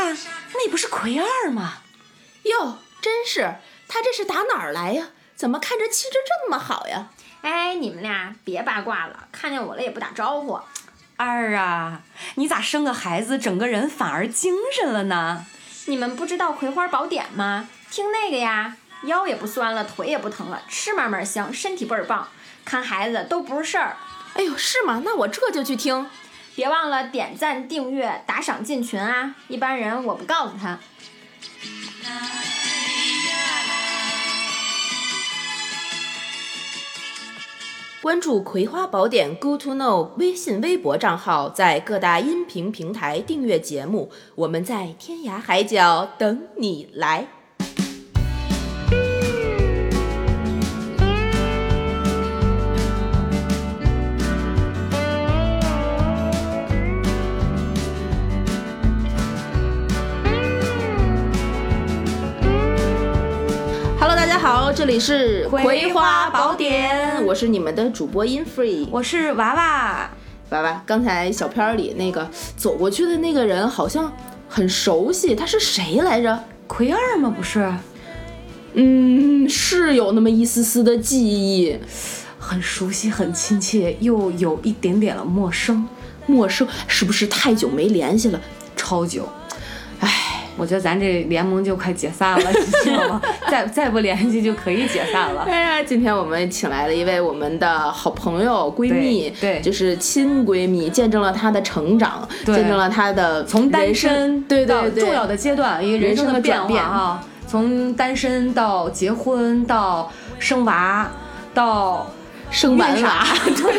[0.00, 0.16] 看，
[0.54, 1.74] 那不是奎二吗？
[2.44, 3.56] 哟，真是，
[3.86, 5.08] 他这是打哪儿来呀？
[5.36, 7.08] 怎么看着气质这么好呀？
[7.42, 10.58] 哎，你们俩别八卦了，看见我了也不打招呼。
[11.16, 12.00] 二啊，
[12.36, 15.44] 你咋生个孩子，整个人反而精神了呢？
[15.84, 17.68] 你们不知道《葵花宝典》吗？
[17.90, 22.26] 听那个呀，腰也不酸了，腿也不疼了，吃嘛嘛香，身体倍儿棒，
[22.64, 23.98] 看孩子都不是事儿。
[24.32, 25.02] 哎呦，是吗？
[25.04, 26.08] 那我这就去听。
[26.54, 29.34] 别忘了点赞、订阅、打赏进群啊！
[29.48, 30.78] 一般人我不告诉他。
[38.02, 44.10] 关注《葵花宝典》Good to Know 微信、微博账号，在各大音频平台订阅节目。
[44.34, 47.28] 我们在天涯海角等你来。
[64.80, 68.88] 这里是《葵花宝典》，我是你们的主播 In Free。
[68.90, 70.10] 我是娃娃，
[70.48, 74.10] 娃娃，刚才小片儿里那个走过去的那个人好像
[74.48, 76.44] 很熟悉，他是谁来着？
[76.66, 77.30] 葵二吗？
[77.36, 77.70] 不是，
[78.72, 81.78] 嗯，是有那么一丝丝的记忆，
[82.38, 85.86] 很熟悉，很亲切，又有一点点的陌生，
[86.26, 88.40] 陌生，是不是太久没联系了？
[88.74, 89.28] 超久。
[89.98, 93.22] 唉，我觉得咱这联盟就快解散了，你知道吗？
[93.50, 95.40] 再再不联系就可以解散了。
[95.48, 111.10] 哎呀，今天我们请来了一位我们的好朋友、闺蜜，对对就是亲闺蜜，见证了她的成长，对见证了她的从单身到对对对重要的阶段，一个人生的变转变化哈，从单身到结婚到生娃
[111.54, 112.06] 到
[112.50, 113.24] 生完娃，
[113.56, 113.72] 对，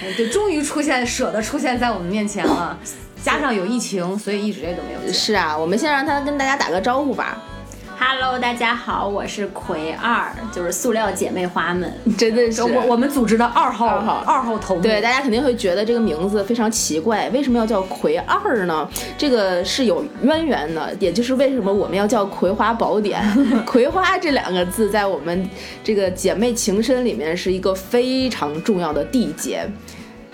[0.00, 2.78] 哎对，终于出现舍得出现在我们面前了。
[3.26, 5.12] 加上有疫情，所以一直也都没有见。
[5.12, 7.36] 是啊，我们先让他跟大家打个招呼吧。
[7.98, 11.92] Hello，大家好，我是葵二，就是塑料姐妹花们。
[12.16, 18.88] 真的是我我们组织的二号二号二号头目，对，大家肯定会觉得这个名字非常奇怪，为什么要叫葵二呢？
[19.18, 23.20] 这个是有渊源的，也就是为什么我们要叫《葵花宝典
[23.64, 25.50] 》。葵花这两个字在我们
[25.82, 29.68] 这个姐妹情深里面是一个非常重要的缔结。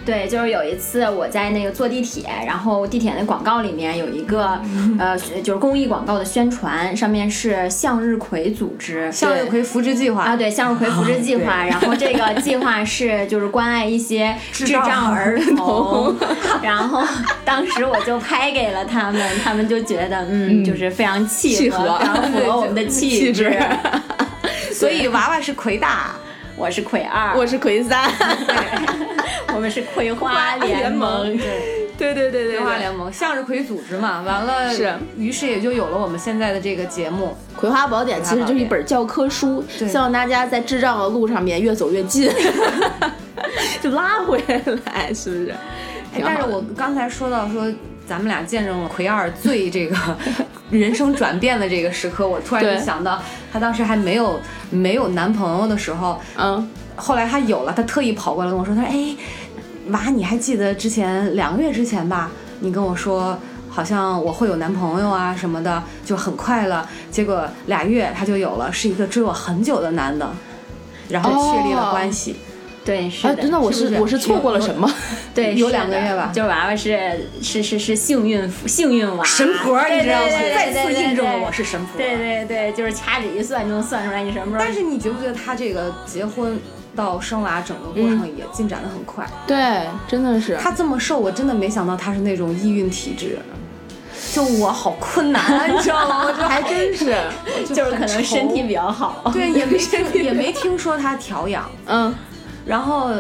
[0.05, 4.61] 对，就是有一次我在那个坐地铁，然后地铁那广告里面有一个
[4.99, 9.11] 呃，就是公益广告的宣传，上面是向日葵组织。
[9.13, 16.15] 向日葵扶植计划啊，对，向日葵扶植计划，然后这个计划是就是关爱一些智障儿童，
[16.63, 17.05] 然后
[17.45, 23.57] 当时我就拍给了他们，他们就觉得嗯，就是非常契契合非常符合我们的 气气质
[24.73, 26.17] 所以娃娃是魁大，
[26.63, 28.09] 我是葵二，我是葵三，
[29.53, 31.83] 我们是葵花联盟， 对。
[31.99, 32.59] 对对对对。
[32.59, 37.37] 葵花联盟向日葵组织嘛，完了是，于是也就有了我们现在的这个节目。
[37.59, 42.31] 《葵花宝典》其实就是一本教科书，希望大家在智障的路上面越走越近，
[43.83, 44.41] 就拉回
[44.87, 45.55] 来，是不是？
[46.15, 47.67] 哎，但是我刚才说到说，
[48.13, 49.97] 咱们俩见证了葵二最这个
[50.69, 53.19] 人生转变的这个时刻，我突然就想到，
[53.51, 59.17] 她当时还没有没有男朋友的时候，嗯，后来她有了，她特意跑过来跟我说，她说，哎，
[59.89, 62.31] 娃，你还记得之前两个月之前吧？
[62.61, 63.39] 你跟我说。
[63.75, 66.87] 好像我会有男朋友啊什么的，就很快了。
[67.11, 70.31] 结果俩月他就有了，是一个追我很久的男的，
[71.09, 72.37] 然后确立了关系。
[72.85, 74.93] 对，是啊的，，那我是不是我是错过了什么？
[75.35, 80.29] 对，有两个月吧就是娃娃是是是是幸运幸运娃，神婆，你知道吗？
[80.29, 81.97] 对对对再次对对印证了我是神婆。
[81.97, 84.59] 对对对，就是掐指一算就能算出来你什么时候。
[84.59, 86.59] 但是你觉不觉得他这个结婚
[86.97, 89.25] 到生娃整个过程也进展的很快？
[89.47, 90.57] 对，真的是。
[90.61, 93.39] 他这么瘦，我真的没想到他是那种易孕体质。
[94.33, 96.25] 就我好困难，你知道吗？
[96.25, 97.15] 我就还真是，
[97.75, 99.31] 就是可能身体比较好。
[99.33, 99.79] 对，也没
[100.23, 102.15] 也没听说他调养，嗯，
[102.65, 103.11] 然后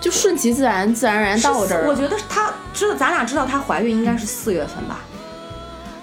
[0.00, 1.86] 就顺其自然，自然而然到我这儿。
[1.86, 5.00] 我觉得她知道，咱俩知道她怀孕应该是四月份吧。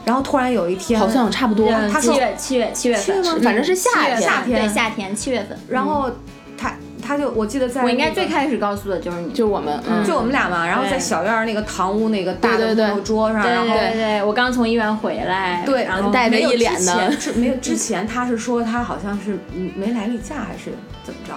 [0.06, 1.72] 然后突然有一天，好像差不多。
[1.90, 4.22] 他说七月七月七月份反正是夏天。
[4.22, 5.58] 夏天对夏天七月份。
[5.70, 6.12] 然后
[6.58, 20.74] 她她就我记得在我应该最开始告诉的就是你，就我们，嗯，就我们俩嘛，然后在小院儿那个堂屋那个大的桌上，对然后对对，我刚从医院回来，对，然后带着没有一脸的之前没有之前他是说他好像是嗯没来例假还是
[21.06, 21.34] 怎么着？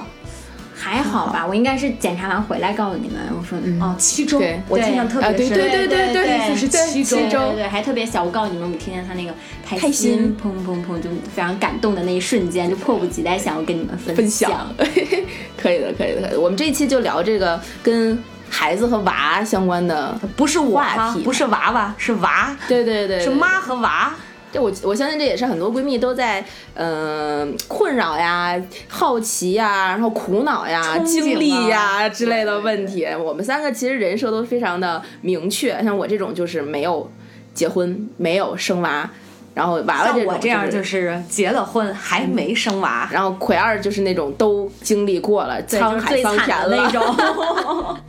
[0.78, 3.81] 还好吧，我应该是检查完回来告诉你们，我说嗯。
[3.81, 5.56] 哦，七周，我印象特别深。
[5.56, 8.23] 对对对意思是七周对对对，还特别小。
[8.23, 9.32] 我告诉你们，我听见他那个
[9.64, 14.69] 拍拍心砰砰砰，就非常感动的那一瞬间，就迫不及待想要跟你们分 分享，
[15.56, 16.38] 可以的，可以的，可以的。
[16.38, 24.14] 我们这一期就聊这个跟孩子和娃相关的，不是我话题不是娃娃，是娃，对对对，是妈和娃。
[24.53, 26.45] 对，我我相信这也是很多闺蜜都在
[26.75, 33.05] 嗯、呃困扰呀、好奇呀、然后苦恼呀、啊经历呀之类的问题。
[33.19, 37.11] 我们三个其实人设都非常的明确，像我这种就是没有
[37.53, 39.11] 结婚、没有生娃，
[39.56, 40.79] 然后娃娃这种我这样就。
[40.79, 47.97] 是是结了婚还没生娃，然后葵二就是那种都经历过了沧海桑田了，那种。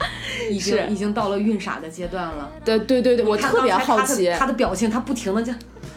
[0.51, 2.49] 已经已经到了孕傻的阶段了。
[2.63, 5.51] 对对对对，我特别好奇他的表情，他不停的就，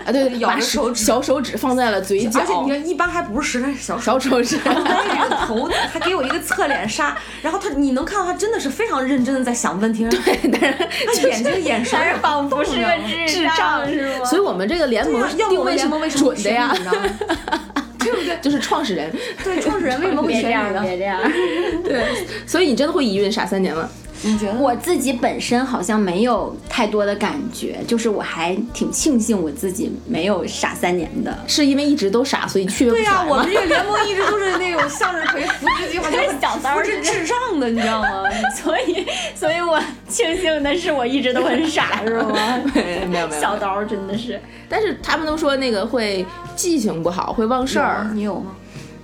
[0.04, 12.88] 啊，对，咬把着手指小手指放在了嘴角而，且你看，一般还不是实在是小手小手指， 那个头，还给我一个侧脸杀，然后他你能看到他真的是非常认真的在想问题，对，但是他眼睛眼神仿佛是个
[13.28, 14.24] 智障，是吗？
[14.24, 16.74] 所以我们这个联盟定位是联盟为什么会准的呀？
[17.98, 18.38] 对不对？
[18.40, 19.12] 就是创始人。
[19.44, 20.82] 对，创始人为什么会别这样，呢？
[20.82, 21.20] 别这样。
[21.84, 22.04] 对，
[22.46, 23.88] 所以你真的会一孕傻三年吗？
[24.22, 24.58] 你觉得？
[24.58, 31.36] 我自己本身好像没有太多的感觉，就是我还挺庆幸我自己没有傻三年的。
[31.46, 33.46] 是因为一直都傻，所以区别不对呀、我们？
[33.46, 38.08] 这个联盟一直都是那种向日葵扶持计划，就是小刀儿扶持智障的，你知道吗？
[38.56, 42.60] 所以，所以我庆幸的是我一直都很傻，是吗？
[42.74, 46.24] 没有没有，小刀真的是，但是他们都说那个会
[46.54, 48.10] 记性不好，会忘事儿。
[48.14, 48.54] 你有吗？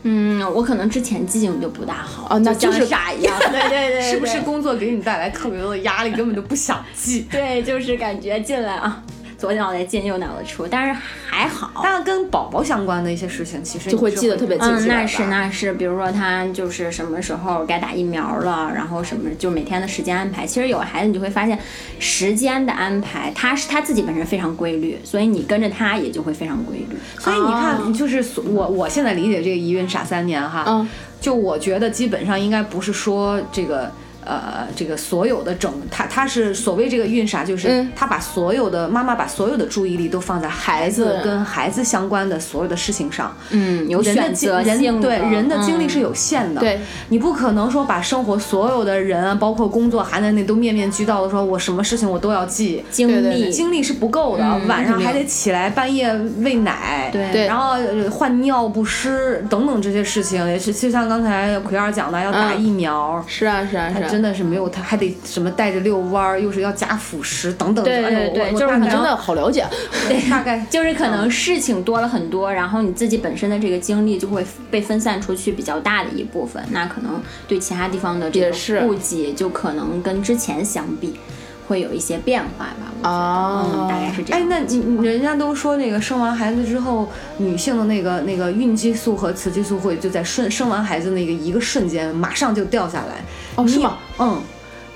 [0.08, 3.37] 嗯，我可能之前记性就不大好，哦那就是傻一样。
[3.50, 7.26] 对对对，是不是工作给你带来特别多的压力，根本就不想记？
[7.29, 9.03] 对，就是感觉进来啊，
[9.38, 11.71] 左脑袋进右脑袋出，但是还好。
[11.83, 20.47] 但跟宝宝相关的一些事情，其实就会记得特别清嗯，楚那是那是，比如说他就是什么时候该打疫苗了，然后什么就每天的时间安排。
[20.47, 21.59] 其实有孩子，你就会发现
[21.99, 26.97] 时间的安排，他是他自己本身非常规律，所以你跟着他也就会非常规律。
[27.19, 30.88] 所以你看，哦就是我我现在理解这个一孕傻三年哈，嗯
[31.21, 33.93] 就我觉得基本上应该不是说这个。
[34.26, 37.93] 呃，这个所有的整，他他是所谓这个孕傻，就是嗯。
[37.96, 43.34] 他把所有的妈妈把所有的注意力都放在孩子跟孩子相关的所有的事情上。
[43.50, 45.08] 嗯，有人的选择精性的。
[45.08, 57.32] 对人的精力嗯是有限的，对，你不可能说把生活所有的人啊，包括工作含在内都面面俱到的说，我什么事情我都要记，精力，精力是不够的，晚上还得起来半夜喂奶，对。
[57.32, 62.64] 对然后呃换尿不湿等等这些事情，也是就像刚才奎儿讲的，要打嗯。
[62.64, 63.25] 疫苗。
[63.28, 67.84] 是啊是啊是真的是没有，他还得什么带着遛弯儿，又是要加辅食等等。
[67.84, 69.62] 对哎呦对对就是真的好了解。
[70.08, 81.20] 对 大概就是可能事情多了很多，然后你自己本身的这个精力就会被分散出去比较大的一部分，那可能对其他地方的这个是顾忌就可能跟之前相比
[81.68, 82.90] 会有一些变化吧。
[82.98, 84.40] 我觉得哦嗯，大概是这样。
[84.40, 93.22] 哎，那你你人家都说那个生完孩子之后，女性的那个那个孕激素和雌激素会就在瞬生完孩子那个一个瞬间马上就掉下来。
[93.56, 93.99] 哦，是吗？
[94.19, 94.41] 嗯，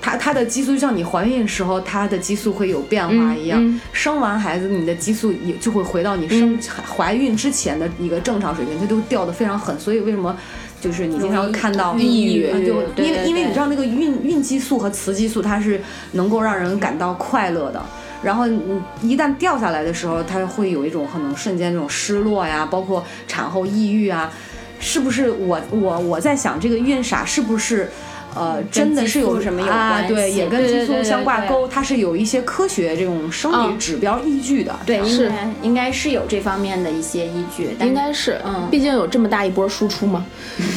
[0.01, 3.61] 它它的激素就像你怀孕时候，它的激素会有变化一样。
[3.61, 6.59] 嗯嗯生完孩子，你的激素也就会回到你生、嗯
[6.95, 9.77] 怀孕之前的一个正常水平，它就掉的非常狠。
[9.79, 10.35] 所以为什么？
[10.81, 15.79] 就是你经常会看到抑郁啊就因为因为你知道那个孕孕激素和雌激素，它是
[16.13, 17.79] 能够让人感到快乐的。
[18.23, 24.33] 然后你一旦掉下来的时候，它会有一种可能瞬间那种失落呀，包括产后抑郁啊，
[24.79, 27.87] 是不是我我我在想这个孕傻是不是？
[28.35, 29.89] 呃，真的是有什么有啊？
[29.89, 34.73] 关对，系也跟激素相挂钩，它是有一些科学这种生理嗯指标依据的。
[34.85, 40.25] 对，是应该应该是有这方面的一些依据，应该是，嗯毕竟有这么大一波输出嘛。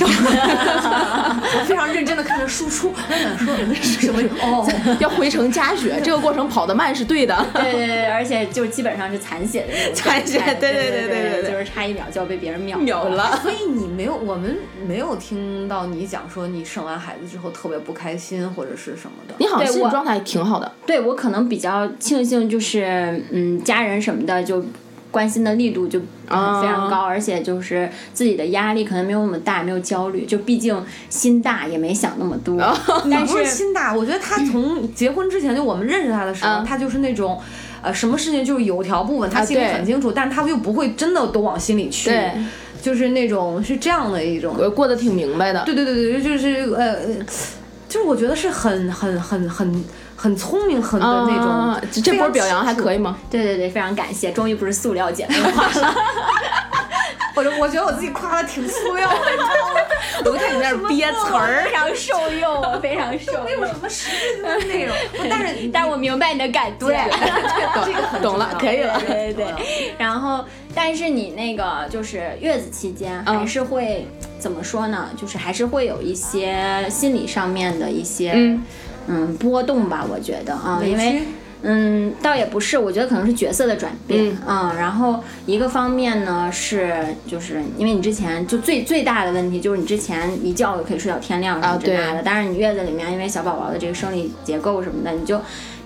[1.56, 3.54] 我非常认真的看着输出，我 想说
[4.00, 4.20] 什么？
[4.42, 4.66] 哦，
[4.98, 7.46] 要回程加血，这个过程跑得慢是对的。
[7.54, 14.56] 对对对，而且就基本上是残血的那种残血对对对对对对对就是差一秒就要被别人秒秒了，所以你没有，我们
[14.86, 19.34] 没有听到你讲说你生完孩子之后特别不开心或者是什么的。
[19.38, 20.70] 你好像对我心理状态挺好的。
[20.86, 24.64] 对我可能比较庆幸，就是嗯，家人什么的就
[25.10, 32.56] 关心的力度就啊非常高，而且就是自己的压力可能没有那么大，没有焦虑，就毕竟心大也没想那么多。
[33.10, 37.40] 但你不是是心大，我觉得他从结婚之前就我们认识他的时候，嗯他就是那种。
[37.86, 42.30] 呃，什么事情就是有条不紊，他啊心里很清楚，但是他又不会真的都往心里去，对
[42.84, 45.62] 就是那种是这样的一种，我过得挺明白的。
[45.64, 46.94] 对对对对，就是呃，
[47.88, 53.16] 就是我觉得是很很很很很聪明很的那种，啊，这这波表扬还可以吗？
[53.30, 55.94] 对对对，非常感谢，终于不是塑料姐妹花了。
[57.36, 59.16] 我就我觉得我自己夸的挺塑料的，
[60.18, 61.72] 我都看你在那儿憋词儿非。
[61.72, 63.44] 常受用，我非常受用。
[63.44, 64.94] 没有什么实质性的内容，
[65.28, 66.86] 但是但是我明白你的感觉。
[66.86, 66.94] 对
[67.84, 69.94] 这个很懂了重要可以了对对对。
[69.98, 70.44] 然后，
[70.74, 74.06] 但是你那个就是月子期间，嗯还是会、
[74.38, 75.10] 怎么说呢？
[75.16, 78.32] 就是还是会有一些心理上面的一些。
[78.34, 78.62] 嗯
[79.06, 81.22] 嗯波动吧，我觉得啊，因为。
[81.66, 86.94] 嗯，倒也不是，我觉得可能是角色的转变嗯然后一个方面呢是，
[87.26, 95.40] 就是因为你之前就最最大的问题就是你之前一觉就可以睡到天亮什么之类的，对但是你月子里面因为小宝宝的这个生理结构什么的，你就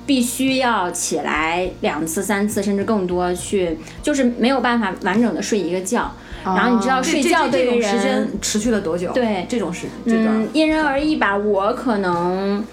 [0.09, 6.11] 必须要起来两次、三次甚至更多去，就是没有办法完整的睡一个觉。
[6.43, 9.13] 然后你知道睡觉这这这对于人种时间持续了多久？
[9.13, 11.37] 对这种时这段嗯，因人而异吧。
[11.37, 12.65] 我可能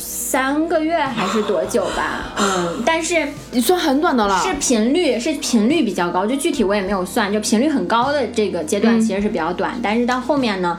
[0.00, 4.42] 三个月还是多久吧，嗯，但是你算很短的了。
[4.42, 10.76] 是频率是频率比较高，就具体我也没有算，就频率很高的这个阶段嗯其实是比较短，但是到后面呢，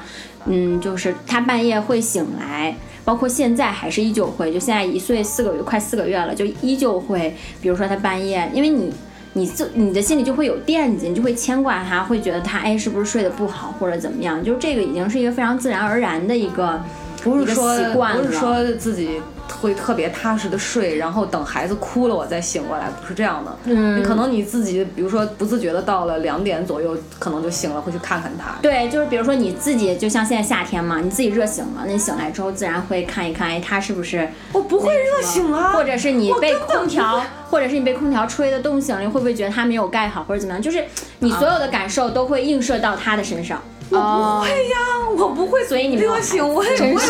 [0.48, 2.76] 嗯，就是他半夜会醒来。
[3.08, 8.94] 包括现在还是依旧会，就现在一岁四个月，快四个月了，就依旧会，比如说他半夜，因为你
[9.32, 16.84] 你自你的心里就会有惦记，你就会牵挂他，会觉得他哎是不是睡得不好或者怎么样，就这个已经是一个非常自然而然的一个
[17.28, 19.22] 不是说不是说自己
[19.62, 23.58] 会特别踏实的睡，然后等孩子哭了我再醒过来，不是这样的。
[23.66, 28.56] 嗯你可能你自己，比如说不自觉的到了两点左右，可能就醒了，会去看看他。
[28.62, 40.62] 对，就是比如说你自己，就像现在夏天嘛，你自己热醒了，那你醒来之后自然会看一看，哎，他是不是我不会热醒啊，或者是你被空调，或者是你被空调吹的冻醒了，你会不会觉得他没有盖好或者怎么样？
[40.62, 40.84] 就是
[41.20, 43.62] 你所有的感受都会映射到他的身上。
[43.90, 47.02] 我不会，所以你没有热醒，我也不会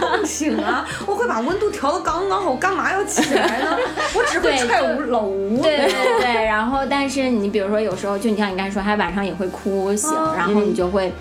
[0.00, 3.76] 冻醒啊，我会把温度调的刚刚好，我干嘛要起来呢？
[4.14, 5.60] 我只会踹吴老吴。
[5.62, 11.12] 对对对对，然后但是你比如说有时候就你像你刚才说，他晚上也会哭醒，嗯然后你就会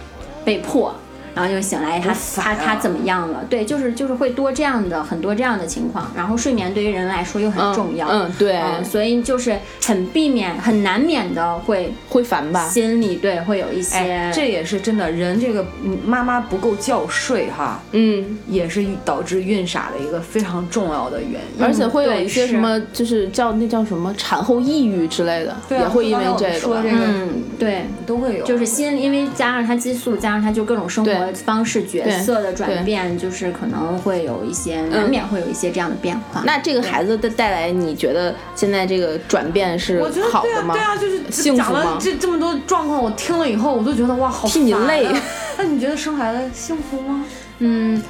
[0.46, 0.94] 被迫。
[1.38, 3.46] 然后就醒来，他啊他他怎么样了？
[3.48, 6.12] 对，就是就是会多这样的很多这样的情况。
[6.16, 12.68] 然后睡眠对于人来说又很重要，嗯，对，嗯，所以就是很避免、很难免的会会烦吧？
[12.68, 21.64] 心里对会有一些，哎，这也是真的，人这个嗯妈妈不够觉睡哈，嗯，也是导致孕傻的一个非常重要的原因。
[21.64, 36.42] 而且会有一些什么，就是叫那叫什么产后抑郁之类的，对啊也会因为这个嗯，对，都会有，就是心，因为加上他激素，加上他就各种生活对方式、角色的转变，就是可能会有一些，难免会有一些这样的变化。
[36.46, 40.74] 那这个孩子的带来，你觉得现在这个转变是好的吗？
[40.74, 45.08] 对啊就是幸福讲了吗这这么多状况，我听了以后，我都觉得哇，好替你累
[45.58, 47.26] 那你觉得生孩子幸福吗？
[47.60, 48.02] 嗯，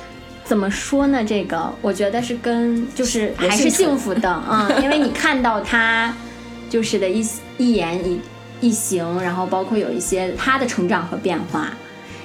[0.44, 1.24] 怎么说呢？
[1.24, 6.14] 这个我觉得是跟就是还是幸福的， 嗯，因为你看到他
[6.70, 7.26] 就是的一
[7.58, 8.20] 一言一
[8.60, 11.70] 一行，然后包括有一些他的成长和变化，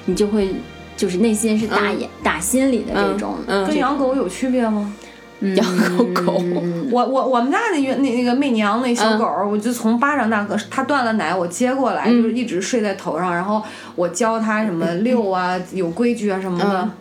[0.05, 0.53] 你就会
[0.95, 1.99] 就是内心是打嗯。
[1.99, 4.93] 眼、打心里的这种，嗯嗯跟养狗有区别吗？
[5.39, 5.55] 嗯。
[5.55, 6.43] 养狗狗。
[6.91, 13.61] 我我我们家那原那那个媚娘那小狗儿，我就从巴掌大个，它断了奶，我接过来，就是一直睡在头上，然后
[13.95, 16.81] 我教它什么遛啊，有规矩啊什么的。
[16.81, 16.91] 嗯，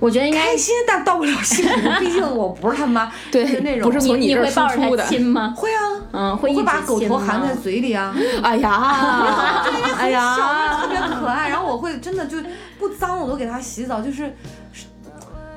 [0.00, 5.06] 我觉得应该开心但到不了幸福，毕竟我不是他妈， 对就是那种不是从这儿你会抱着输出的。
[5.06, 5.54] 亲吗？
[5.56, 5.80] 会啊，
[6.12, 9.24] 嗯，会把狗头含在嘴里啊， 哎呀，
[9.98, 12.36] 哎呀，特别可爱，然后我会真的就
[12.78, 14.34] 不脏我都给它洗澡，就是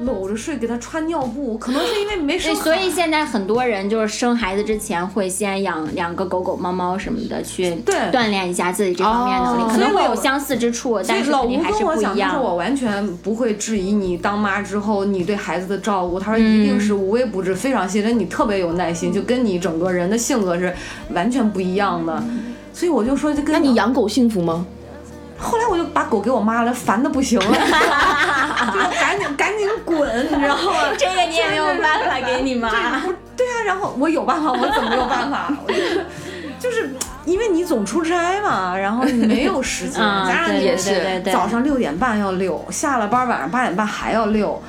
[0.01, 12.31] 搂着睡，给他穿尿布，可能是因为没生所以现在很多人就是生孩子之前会先养两个狗狗、猫猫什么的，去锻炼一下自己这方面能力，哦可能会有相似之处，但是老吴肯定还是跟我讲，不一样。
[12.31, 20.71] 就是我完全不会质疑你当妈之后你对孩子的照顾，他说一定是无微不至，非常细心，你特别有耐心，就跟你整个人的性格是
[21.11, 22.23] 完全不一样的。
[22.71, 24.63] 所以我就说，就跟那你养狗幸福吗？
[25.39, 27.45] 后来我就把狗给我妈了，烦的不行了，
[28.73, 30.71] 就赶紧赶紧滚，你知道吗？
[30.97, 32.69] 这个你也没有办法给你妈。
[32.69, 35.51] 对啊，然后我有办法，我怎么没有办法？
[35.65, 36.05] 我就是
[36.59, 44.61] 就是因为你总出差嘛，然后你没有时间，加上你也是早上六点半要遛，下了班晚上八点半还要遛，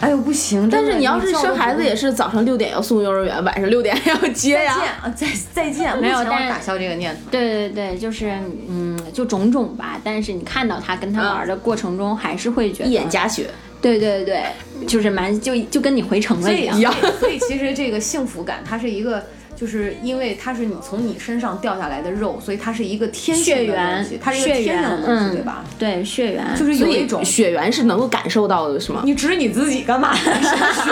[0.00, 0.68] 哎呦不行！
[0.70, 4.74] 但是你要是生孩子，也是是早上六点要送幼儿园，晚上六点还要接呀。
[4.74, 6.00] 再见啊，再再见！
[6.00, 7.20] 没有但打消这个念头。
[7.30, 8.32] 对对对，就是
[8.68, 10.00] 嗯，就种种吧。
[10.02, 13.50] 但是你看到他跟他玩的过程中，还是会觉得一眼加血，
[13.82, 14.44] 对对对，
[14.86, 16.78] 就是蛮就就跟你回城了一样。
[16.78, 19.22] 一样所以其实这个幸福感，它是一个。
[19.60, 25.64] 就是因为它是你从你身上掉下来的肉，所以它是一个天血缘，它是一个血天然的缘，东西，嗯，对吧？？
[25.78, 29.02] 对，血缘就是有一种血缘是能够感受到的，是吗？
[29.04, 30.14] 你指你自己干嘛？
[30.16, 30.22] 血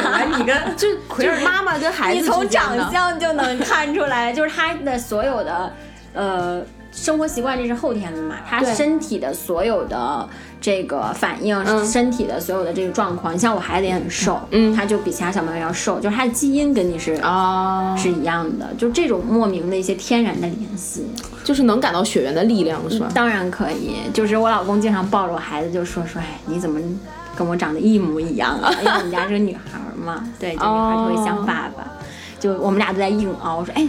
[0.02, 0.38] 缘？
[0.38, 5.72] 你跟就 就是妈妈跟孩子你从长相就能看出来，就是他的所有的
[6.12, 6.62] 呃
[7.02, 10.28] 生活习惯，这是后天的嘛，他身体的所有的
[10.60, 17.14] 这个反应，嗯身体的所有的这个状况，你像我孩子也很瘦，嗯他就比其他小朋友要瘦，就是他的基因跟你是。
[17.22, 21.06] 啊，是一样的，就这种莫名的一些天然的联系，
[21.44, 23.08] 就是能感到血缘的力量，是吧？
[23.14, 23.94] 当然可以。
[24.12, 26.80] 就是我老公经常抱着我孩子就说说，哎，你怎么
[27.36, 28.70] 跟我长得一模一样啊？
[28.80, 30.24] 因为我们家是个女孩儿嘛。
[30.38, 31.84] 对，就女孩特别像爸爸。
[32.38, 33.88] 就我们俩都在硬熬，我说哎。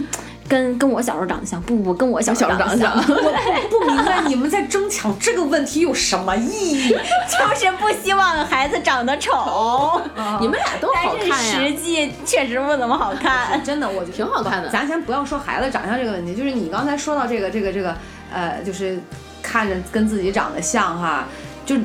[0.50, 6.88] 跟跟我小时候长得像，不不跟我小时候长得像， 我不明白你们在争抢这个问题有什么意义？
[7.30, 10.02] 就是不希望孩子长得丑。
[10.40, 13.62] 你们俩都好看呀，实际确实不怎么好看。
[13.62, 14.68] 真的，我挺好看的。
[14.70, 17.96] 咱先不要说孩子长相这个问题，就是你刚才说到这个这个这个，
[18.32, 18.98] 呃，就是
[19.40, 21.28] 看着跟自己长得像哈，
[21.64, 21.76] 就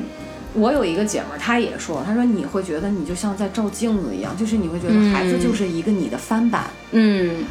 [0.54, 7.44] 我有一个姐们儿，她也说，她说你会觉得你就像在照镜子一样，就是你会觉得孩子就是一个你的翻版，嗯。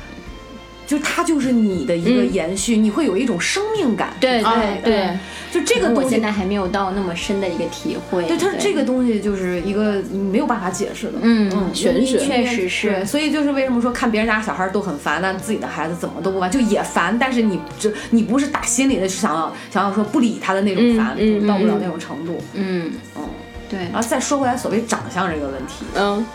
[0.86, 4.14] 就它就是你的一个延续，你会有一种生命感。
[4.20, 5.18] 对对对，
[5.52, 8.26] 就这个东西，我现在还没有到那么深的一个体会。
[8.26, 10.02] 对，它这个东西就是一个
[10.32, 11.14] 没有办法解释的。
[11.22, 13.06] 嗯嗯，玄学，确实是。
[13.06, 21.16] 所以就是为什么说看别人家小孩都很烦，但自己的孩子怎么都不烦，就也烦，但是你这你不是打心里的想要想要说不理他的那种烦，
[21.48, 22.40] 到不了那种程度。
[22.54, 23.24] 嗯嗯，
[23.70, 23.80] 对。
[23.92, 26.26] 然后再说回来，所谓长相这个问题，嗯。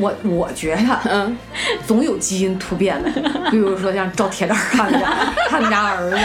[0.00, 1.36] 我我觉得，嗯，
[1.86, 3.10] 总有基因突变的，
[3.50, 6.16] 比如说像赵铁蛋他们家，他们家儿子，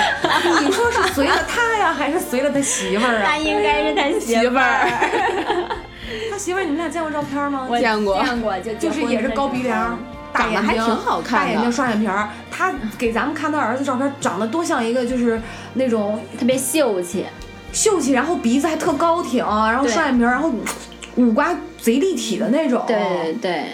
[0.64, 3.22] 你说是随了他呀，还是随了他媳妇儿啊？
[3.24, 5.76] 那应该是他媳妇儿。
[6.32, 7.66] 他媳妇儿，你们俩见过照片吗？
[7.70, 9.98] 我见过，见过，就就是也是高鼻梁，
[10.32, 12.30] 大眼睛，还挺好看大眼睛，双眼皮儿。
[12.52, 15.42] 他给咱们看他儿子照片，长得多像一个就是
[15.74, 17.26] 那种特别秀气，
[17.74, 20.52] 秀气，然后鼻子还特高挺，然后双眼皮儿，然后。
[21.16, 23.66] 五官贼立体的那种，对对，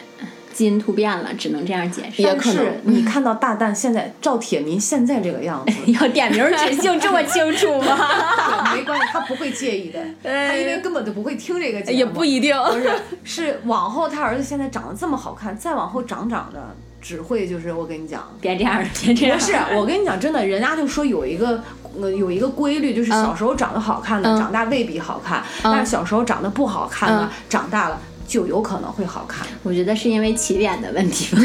[0.54, 2.22] 基因突变了，只能这样解释。
[2.22, 7.98] 也是，你看到大蛋现在赵铁民现在这个样子， 要点名指姓这么清楚吗？
[8.76, 11.98] 没关系，他不会介意的，他因为根本就不会听这个节目。
[11.98, 12.92] 也不一定，不是，
[13.24, 19.38] 是往后他儿子现在长得这么好看，再往后长长的，只会就是我跟你讲，别这样， 别这样。
[19.38, 21.62] 不是，我跟你讲，真的，人家就说有一个。
[22.02, 28.00] 呃，有一个规律，就是小时候长得好看的，长大未必好看；但是小时候长得不好看的，长大了
[28.32, 29.46] 就有可能会好看。
[29.62, 31.42] 我觉得是因为起点的问题吧，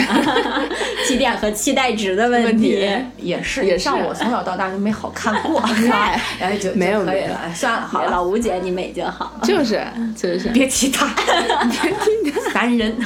[1.04, 3.66] 起点和期待值的问题也是。
[3.66, 5.60] 也像我从小到大就没好看过，
[6.38, 9.40] 哎，就没有可以了，算了，好了，老吴姐你美就好。
[9.42, 9.84] 就是
[10.16, 11.08] 就是，别提他，
[11.82, 12.96] 别提他，烦人。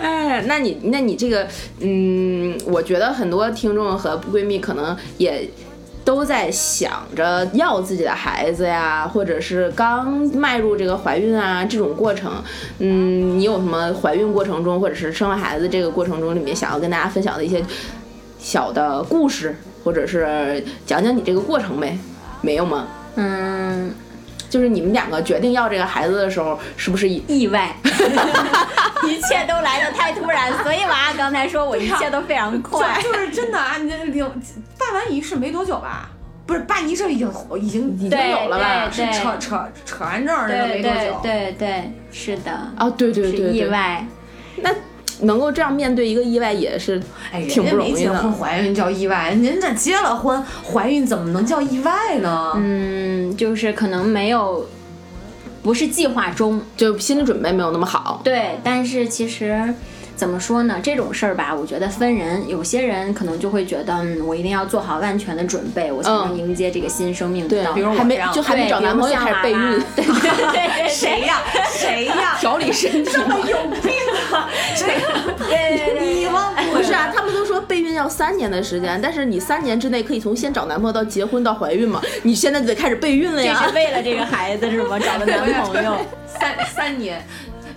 [0.00, 1.48] 哎，那你那你这个，
[1.80, 5.50] 嗯，我觉得很多听众和闺蜜可能也。
[6.04, 12.42] 都在想着要自己的孩子呀，或者是刚迈入这个怀孕啊这种过程，
[12.78, 17.64] 嗯，你有什么怀孕过程中或者是生完孩子这个过程中里面想要跟大家分享的一些
[18.38, 21.96] 小的故事，或者是讲讲你这个过程呗？
[22.40, 22.86] 没有吗？
[23.16, 23.94] 嗯。
[24.50, 27.74] 就是你们两个决定要这个孩子的时候，是不是意外？
[29.08, 32.86] 一切都来的太突然，所以娃刚才说我一切都非常快。
[33.02, 34.30] 就是真的啊，你这领
[34.82, 36.10] 办完仪式没多久吧？
[36.46, 38.90] 不是办仪式已经已经已经有了吧？
[38.90, 41.20] 是扯扯扯完证那个没多久。
[41.22, 42.50] 对对，是的。
[42.76, 44.06] 啊，对对对，意外。
[44.56, 44.70] 那。
[45.20, 47.00] 能够这样面对一个意外也是
[47.48, 47.96] 挺不容易的。
[47.96, 52.52] 没结婚怀孕叫意外，您这结了婚怀孕怎么能叫意外呢？
[52.56, 54.66] 嗯，就是可能没有，
[55.62, 58.20] 不是计划中，就心理准备没有那么好。
[58.24, 59.72] 对，但是其实。
[60.14, 60.78] 怎么说呢？
[60.82, 62.46] 这种事儿吧，我觉得分人。
[62.48, 67.48] 有些人可能就会觉得，嗯，我一定要做好万全的准备，我才能迎接这个新生命。
[67.48, 69.82] 对，比如还没就还没找男朋友开始备孕。
[69.96, 71.40] 对对对， 谁呀？
[71.70, 72.36] 谁呀？
[72.38, 73.10] 调理身体。
[73.12, 73.92] 这么有病
[74.32, 74.48] 啊？
[74.76, 76.52] 这个对，你吗？
[76.72, 82.00] 不是啊，他们都说备孕要三年的时间，但是你三年之内可以从先找男朋友到结婚到怀孕嘛？
[82.22, 83.56] 你现在就得开始备孕了呀？
[83.60, 84.98] 这是为了这个孩子是吗？
[84.98, 87.24] 找个男朋友，三三年。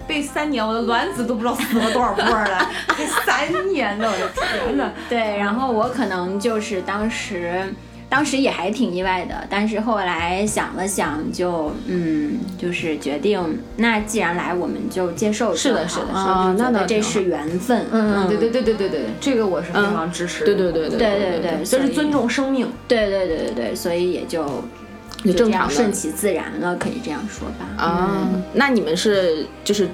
[0.08, 2.70] 背三年，我的卵子都不知道死了多少波了。
[3.26, 4.32] 三年呢，我的
[4.66, 4.92] 天呐。
[5.10, 7.64] 对，然后我可能就是当时，
[8.08, 15.56] 当时也还挺意外的，但是后来想了想，就嗯，就是决定，那既然来，我们就接受。
[15.56, 17.86] 是的，是的，是的，那那这是缘分。
[17.92, 20.46] 嗯，对对对对对对，这个我是非常支持。
[20.46, 22.72] 对对对对对对，就是尊重生命。
[22.88, 24.64] 对对对对对，所以也就。
[25.26, 27.84] 就正常顺其自然了，可以这样说吧。
[27.84, 29.90] 啊，那你们是就是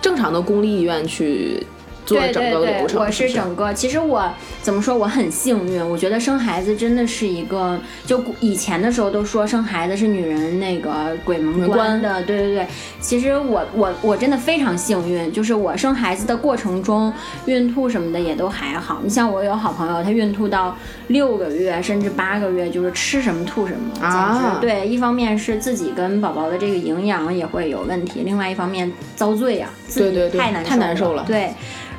[0.00, 1.66] 正常的公立医院去。
[2.04, 3.72] 做整个流程，我是整个。
[3.72, 5.88] 其实我怎么说，我很幸运。
[5.88, 12.22] 我觉得生孩子真的是一个，就以前的时候都说生孩子是女人那个鬼门关的。
[12.22, 12.66] 对对对，
[13.00, 17.12] 其实我我我真的非常幸运，就是我生孩子的过程中，
[17.46, 19.00] 孕吐什么的也都还好。
[19.02, 20.76] 你像我有好朋友，她孕吐到
[21.08, 31.50] 六个月甚至八个月，就是吃什么吐什么，啊，对，一方面是自己跟宝宝的这个营养也会有问题，另外一方面遭罪呀，对对对，太难受了，对。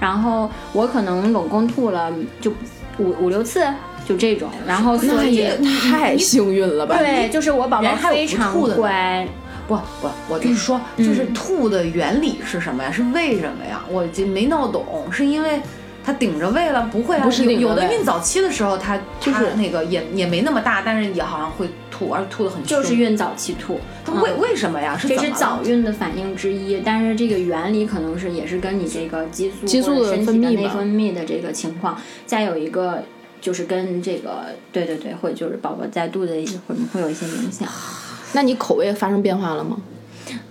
[0.04, 2.12] 然后我可能拢共吐了
[2.42, 2.52] 就
[3.00, 3.66] 五五六次，
[4.06, 4.50] 就这种。
[4.68, 5.48] 然后所以
[5.90, 6.98] 太幸运了吧？
[6.98, 9.26] 对，就是我宝宝非常乖。
[9.66, 12.92] 不不，我就是说，就是吐的原理是什么呀？
[12.92, 13.82] 是为什么呀？
[13.90, 15.62] 我就没闹懂，是因为
[16.04, 16.90] 它顶着胃了？
[16.92, 22.64] 不会啊，不是有有的孕早期的时候，它就是它那个也也没那么大，但是也好像会吐，而吐的很。
[22.64, 24.98] 就是孕早期吐，它为为什么呀？
[24.98, 33.04] 是这是早孕的反应之一，但是这个原理可能是也是跟你这个激素激素的分泌内分泌的这个情况，再有一个
[33.40, 37.68] 就是跟这个对对对，会就是宝宝在肚子里会会有一些影响。
[38.34, 39.78] 那你口味发生变化了吗？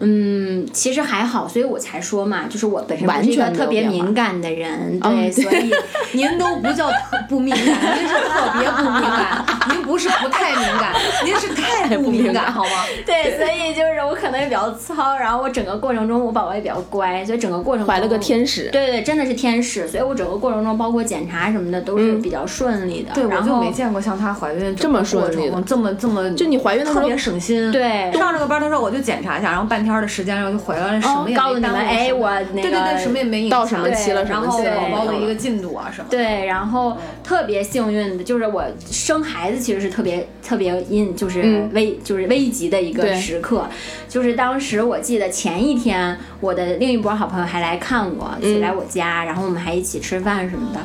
[0.01, 5.73] 嗯，其实还好，所以我才说嘛，就是我本身不完是一个全特别敏感的人，嗯对，所以
[6.12, 6.97] 您都不叫特
[7.29, 10.92] 不敏感，您是特别不敏感， 您不是不太敏感，
[11.25, 12.71] 您是太不敏感，好吗？
[13.07, 18.68] 对，所以就是我可能也比较糙，然后我整个过程中我宝宝也比较乖，所以整个过程怀了个中天使。
[18.71, 23.12] 对对，真的是天使，所以我整个过程中，包括检查什么的，都是比较顺利的。
[23.14, 27.71] 对，我就没见过像她怀孕这么过顺利的这么这么，就你怀孕的时候特别省心。
[27.73, 33.59] 对上这个班，她说我就检查一下，然后半天的时间，然后就回来了，什么也告诉你们，没耽误哎，我那个对对对，什么也没影响。
[33.59, 36.19] 到什么期了对然后宝宝的一个进度啊什么的。
[36.19, 43.67] 对，然后特别幸运的就是我生孩子其实是特别特别因就是嗯危、就是危急的一个时刻，
[44.07, 50.81] 就是当时我记得前一天我的另一波好朋友还来看我，嗯来我家，然后我们还一起吃饭什么的。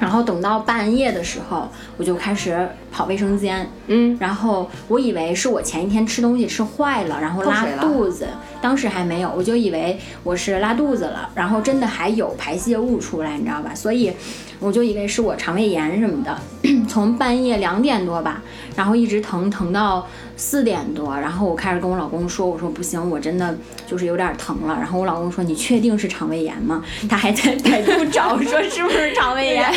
[0.00, 8.26] 然后等到半夜的时候，我就开始跑卫生间，嗯，然后我以为是我前一天吃东西吃坏了，然后拉肚子，
[8.60, 13.74] 当时还没有，我就以为我是拉肚子了，然后真的还有排泄物出来，你知道吧？
[13.74, 14.12] 所以
[14.58, 16.36] 我就以为是我肠胃炎什么的，
[16.88, 18.42] 从半夜两点多吧，
[18.74, 20.06] 然后一直疼疼到
[20.40, 23.54] 四点多，然后我开始跟我老公说，我说不行，我真的
[23.86, 24.74] 就是有点疼了。
[24.74, 26.82] 然后我老公说你确定是肠胃炎吗？
[27.10, 29.70] 他还在 百度找说是不是肠胃炎，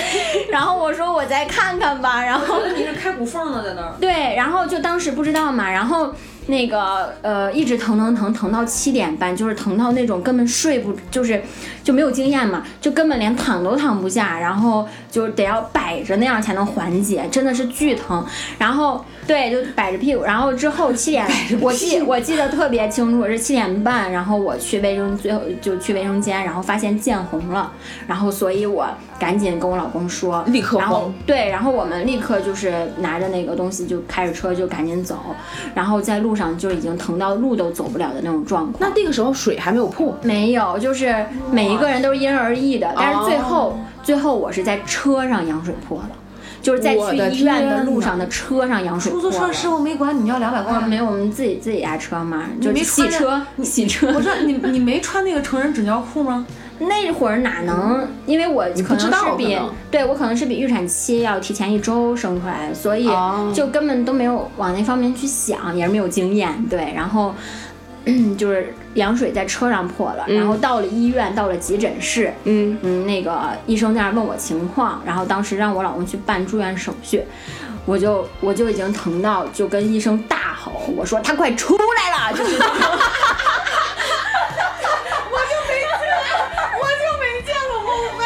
[0.49, 3.93] 然后我说我再看看吧，然后你是开骨缝呢，在那儿。
[3.99, 6.15] 对，然后就当时不知道嘛，然后
[6.47, 11.43] 那个呃一直疼疼疼疼到七点半，就是疼到那种根本睡不，就是
[11.83, 18.25] 就没有经验嘛，就根本连躺都躺不下，然后就得要摆着那样才能缓解，真的是巨疼。
[18.57, 21.27] 然后对，就摆着屁股，然后之后七点，
[21.61, 27.71] 我记我记得特别清楚，是七点半，然后我去卫生最后就去卫生间，然后发现见红了，
[28.07, 28.87] 然后所以我
[29.19, 35.17] 赶紧跟我老公说，立刻然后对，然后我们立刻就是拿着那个东西就开着车就赶紧走，
[35.73, 38.75] 然后在路上就已经疼到路都走不了的那种状况。
[38.79, 41.13] 那那个时候水还没有破，没有，就是
[41.51, 46.09] 每一个人都是因人而异的，但是最后、最后我是在车上羊水破了，
[46.61, 49.11] 就是在去医院的路上的车上羊水。
[49.11, 54.13] 出租车师傅没管你要两百块啊，没有，我们自己自己家车嘛，就没是洗穿车，洗车。
[54.13, 56.45] 我说你你没穿那个成人纸尿裤吗？
[56.79, 58.05] 那会儿哪能？
[58.25, 59.57] 因为我可能是比
[59.91, 66.51] 对我可能是比预产期要提前一周生出来，所以哦就根本都没有往那方面去想，也是没有经验。
[66.69, 67.33] 对，然后
[68.37, 77.23] 就是羊水在车上破了，然后到了医院，到了急诊室，嗯，嗯，那个医生在那儿问我情况，然后当时让我老公去办住院手续。
[77.85, 82.75] 我就我就已经疼到就跟医生大吼，我说他快出来了，就是那 种
[85.29, 85.53] 我就
[87.19, 88.21] 没见过孟凡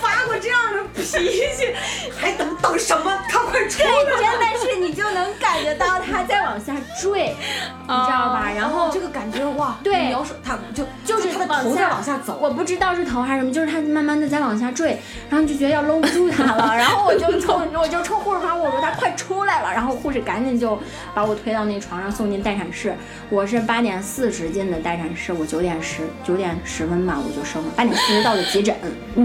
[0.00, 1.74] 发过这样的脾气，
[2.16, 3.12] 还等等什么？
[3.56, 3.86] 他快出对，
[4.18, 7.34] 真的是你就能感觉到他在往下坠，
[7.82, 8.50] 你知道吧？
[8.54, 14.98] 然后这个感觉哇，对你描述它就就是它的头在往下走，我不知道是头还是什么，就是它慢慢的在往下坠，
[15.30, 20.78] 然后就觉得要搂不住它了，然后我就冲我就冲护士旁，我说他快出来了，然后护士赶紧就
[21.14, 22.94] 把我推到那床上送进待产室。
[23.28, 28.74] 我是八点四十进的待产室，我九点十九点十分吧我就生了，八点四十到的急诊，
[29.14, 29.22] 九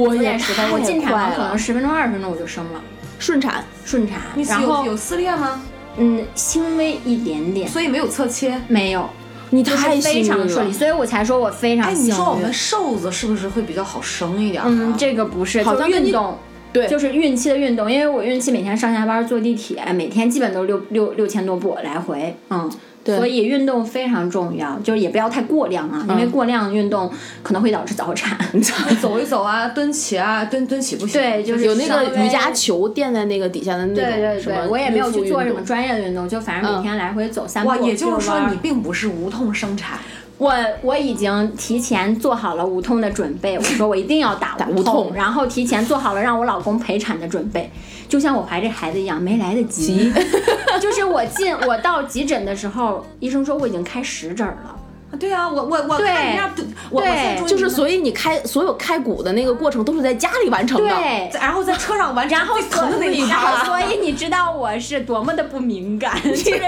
[0.00, 2.80] 我也点十分我进产房可能了，十分钟二十分钟我就生了，
[3.20, 5.62] 顺产，顺产你，然后有有撕裂吗？
[5.96, 8.60] 嗯轻微一点点，所以没有侧切。
[8.66, 9.08] 没有。
[9.52, 10.78] 你就是太幸非常运顺利，了。
[10.78, 12.08] 所以我才说我非常哎，幸运。
[12.08, 14.68] 你说我们瘦子是不是会比较好生一点啊？
[14.70, 16.38] 嗯，这个不是，就是好像运动，
[16.72, 22.70] 对就是孕期的运动，因为我孕期每天上下班坐地铁，每天基本都是六六六千多步来回，嗯。
[23.02, 27.10] 对所以运动非常重要，就是也不要太过量啊，因为嗯过量运动
[27.42, 28.38] 可能会导致早产。
[29.00, 31.18] 走一走啊，蹲起啊，蹲蹲起不行。
[31.18, 37.70] 对，就是有那个瑜伽球垫在那个底下的那种对对什么对，我也没有去做什么专业的运动，就反正每嗯天来回走三步。
[37.70, 39.98] 哇，也就是说你并不是无痛生产。
[40.40, 40.50] 我
[40.80, 47.70] 我已经提前做好了无痛的准备，我说我一定要打打无无痛然后提前做好了让我老公陪产的准备，
[48.08, 50.10] 就像我怀这孩子一样，没来得及。
[50.80, 54.79] 就是我进我到急诊的时候，医生说我已经开十针了。
[55.18, 56.50] 对啊，我我我对看人家，
[56.88, 60.88] 我我就是所以你开所有开骨的那个过程都是在家里完成的。
[60.88, 63.64] 对，然后在车上完成然后疼的那一然后趴。
[63.64, 66.62] 所以你知道我是多么的不敏感， 就是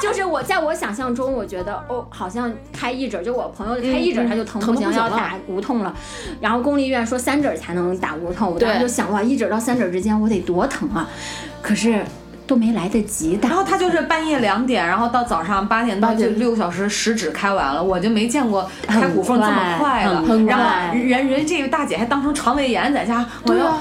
[0.00, 5.94] 就是我在我想象中，我觉得哦，好像开一指，就我朋友开一指嗯他就疼疼不行，了要打无痛了，
[6.40, 11.08] 然后公立医院说三指才能打无痛，我当时就想哇，一指到三指之间我得多疼啊，
[11.62, 12.04] 可是
[12.46, 13.56] 都没来得及打然。
[13.56, 20.22] 后他就是半夜两点，然后到早上八点到就六个小时食指开完了，我就没见过开骨缝这么快的。
[20.22, 23.78] 很然后人人这个大姐还当成肠胃炎在家，我要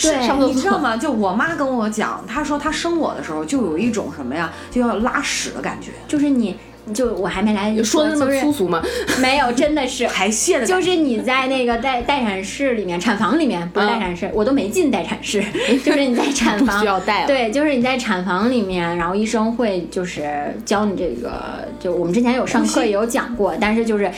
[0.00, 0.54] 对啊， 对上厕所。
[0.54, 0.96] 你知道吗？
[0.96, 6.56] 就我妈跟我讲，她说她生我的时候就有一种什么呀，就要拉屎的感觉，就是你，
[6.92, 8.82] 就我还没来得及说的那么就是粗俗吗？
[9.20, 10.06] 没有，真的是。
[10.20, 10.66] 排泄的。
[10.66, 15.42] 就是你在那个待待产室里面，产房里面不是待产室，我都没进待产室，
[15.84, 24.10] 就是你在产房 需要带对，就是你在产房里面，然后医生会就是教你这个，就我们之前有上课也有讲过，但是就是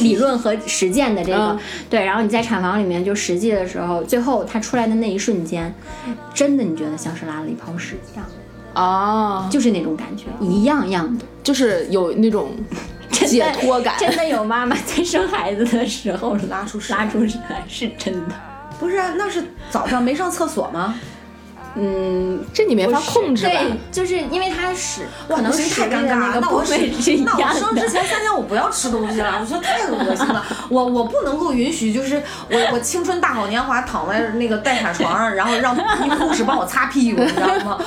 [0.00, 1.58] 理论和实践的这个，嗯。
[1.90, 5.72] 对，然后你在产房里面就实际的时候，最后他出来的那一瞬间，
[6.34, 8.26] 真的你觉得像是拉了一泡屎一样，
[8.76, 11.24] 啊，就是那种感觉，一样样的。
[11.42, 12.50] 就是有那种
[13.10, 13.94] 解脱感。
[13.98, 18.34] 真的有妈妈在生孩子的时候拉出屎拉出屎来，是真的。
[18.78, 20.94] 不是啊，那是早上没上厕所吗？
[21.78, 23.50] 嗯，这你没法控制吧？
[23.52, 26.38] 对，就是因为它是可能不行屎的太尴尬了。
[26.40, 27.88] 那我那我生之。
[27.90, 30.42] 前三天我不要吃东西了，我觉得太恶心了。
[30.70, 37.78] 我我不能够允许，就是我我青春大好年华躺在那个待产床上，然后让一护士帮我擦屁股，你知道吗？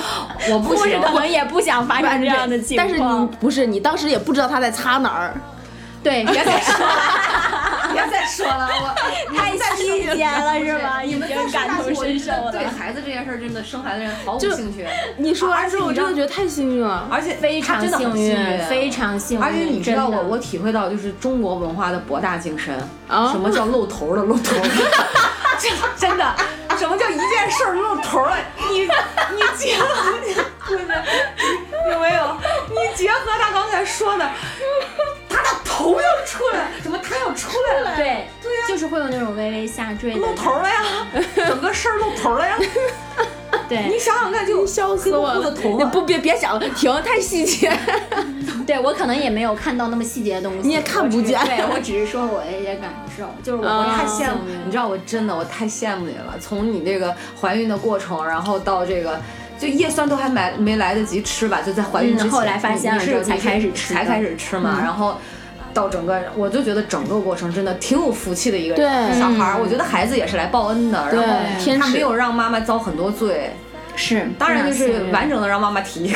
[0.50, 1.00] 我不护士行。
[1.02, 5.34] 可能也不想发生这样的情况，但是你不是，你当时也不知道他在擦哪儿。
[6.02, 6.86] 对别再说
[8.00, 11.02] 了，别再说了，我太细节了是吧？
[11.04, 14.86] 已你们经感同身受了，对孩子这件事儿真的生孩子人毫无就兴趣。
[15.16, 17.08] 你说完之后，我真的觉得太幸运了。
[17.10, 19.44] 而且非常的幸运，非常幸运。
[19.44, 22.74] 而且你知道我我体会到就是中国文化的博大精深，
[23.08, 24.68] 啊什么叫露头的露头 的，
[25.58, 26.34] 真真的，
[26.78, 28.36] 什么叫一件事儿露头了？
[28.70, 29.86] 你你结合
[30.26, 30.34] 你
[30.66, 30.94] 对没
[31.92, 32.36] 有没有？
[32.68, 34.28] 你结合他刚才说的
[35.80, 42.56] 头要出来怎，么他要出来了，对对呀就是会有那种微微下坠露头了呀， 整个事儿露头了呀。
[43.68, 45.34] 对你对，想想看，就笑死我了！
[45.34, 47.72] 黑乎乎的头发你不别别想了，停，太细节。
[48.66, 56.36] 对我可能也没有看到那么细节的东西，你也看不见对我只是说我的一些感受，就是我太羡慕幸运你知道我真的我太羡慕你了。
[56.40, 59.18] 从你这个怀孕的过程，然后到这个。
[59.58, 64.74] 就叶酸都还没没来得及吃吧，就在怀孕之前，嗯后来发现了才开始吃的才开始吃嘛。
[64.78, 65.18] 嗯然后
[65.72, 68.84] 到整个，我就觉得整个过程真的挺有福气的一个对
[69.18, 69.58] 小孩儿。
[69.60, 71.34] 我觉得孩子也是来报恩的，然后
[71.78, 73.50] 他没有让妈妈遭很多罪，
[73.96, 76.14] 是，当然就是完整的让妈妈体验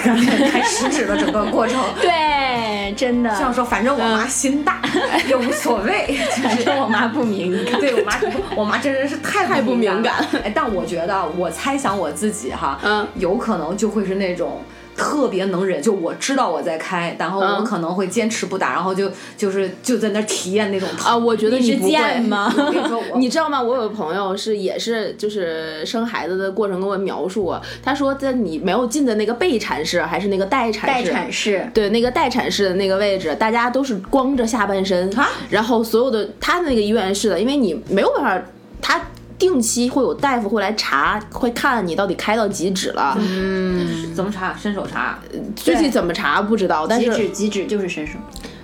[0.51, 1.81] 开食指的整个过程。
[2.01, 3.31] 对，真的。
[3.31, 4.81] 这样说，反正我妈心大，
[5.29, 6.19] 也无所谓。
[6.43, 7.81] 反正我妈不敏感。
[7.81, 8.13] 对我妈，
[8.57, 10.29] 我妈真的是太太不敏感了。
[10.45, 14.63] 哎，但我觉得，我猜想我自己哈，嗯有可能就会是那种。
[14.97, 21.07] 特别能忍，就我知道我在开，然后我嗯可能会坚持不打，然后就就是就在那儿体验那种疼。
[21.07, 21.91] 啊，我觉得你是不会。
[21.91, 22.53] 贱吗？
[22.73, 23.61] 你说，我你知道吗？
[23.61, 38.47] 我有个朋友是也是就是生孩子的过程跟我描述过，他说在你没有进的那个备产室还是那个待产待室，产室，对那个待产室的那个位置，大家都是光着下半身啊，然后所有的他那个医院是的，因为你没有办法，
[38.81, 39.01] 他
[39.45, 44.57] 定期会有大夫会来查，会看你到底开到几指了，嗯，怎么查？
[44.57, 45.19] 伸手查。
[45.55, 48.15] 具体怎么查不知道，但是几指几指就是伸手。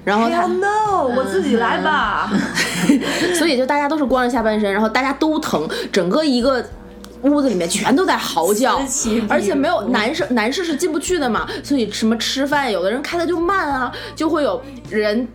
[0.03, 2.33] 然后他 no，我自己来吧。
[3.37, 6.65] 所以就大家都是光着下半身，然后大家都疼，整个一个
[7.23, 8.81] 屋子里面全都在嚎叫
[9.29, 15.29] 而且没有男生男士是进不去的嘛，所以什么吃饭，有的人开的就慢啊，就会有人。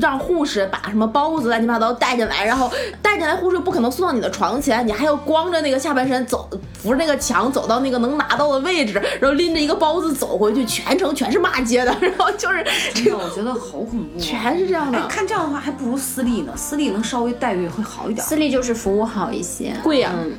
[0.00, 2.70] 让护士把什么包子乱七八糟带进来，然后
[3.02, 6.48] 带进来，护士不可能送到你的床前，你还要光着那个下半身走，
[6.82, 14.20] 扶着那个墙走到那个能拿到的位置，然后拎着一个包子走回去，全程全是骂街的， 然后就是这真的，个我觉得好恐怖啊。
[14.20, 16.52] 全是这样哎，的，看这样的话，还不如私立呢。
[16.56, 18.26] 私立能稍微待遇会好一点。
[18.26, 20.32] 私立就是服务好一些，贵呀嗯，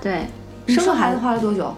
[0.00, 0.26] 对。
[0.66, 1.74] 你生孩子花了多久？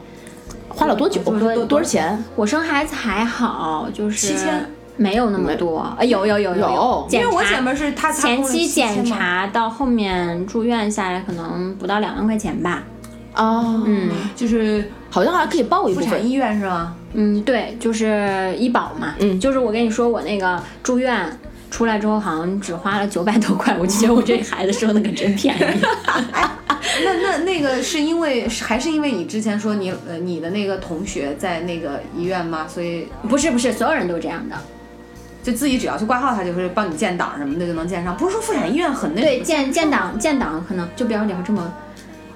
[0.68, 1.20] 花了多久？
[1.22, 2.22] 多多多少钱？
[2.36, 5.78] 我生孩子还好，就是七千，没有那么多。
[5.78, 12.82] 啊，有有有有因为我姐们是她她前期检查到后面住院下来，可能不到两万块钱吧。
[13.34, 16.08] 哦，嗯就是好像还可以报一部分。
[16.08, 16.94] 妇产医院是吗？
[17.14, 19.14] 嗯，对，就是医保嘛。
[19.18, 21.26] 嗯就是我跟你说，我那个住院。
[21.68, 25.60] 出来之后好像只花了九百多块，我就觉得我这孩子生的可真便宜。
[27.04, 32.66] 那那那个是因为还是因为你之前说你呃你的那个同学在那个医院吗？
[32.68, 34.56] 所以不是不是，所有人都这样的。
[35.46, 38.16] 就自己只要去挂号，他就会帮你建档什么的就能建上。
[38.16, 41.72] 不是说妇产医院很那对建建档建档可能就不要聊这么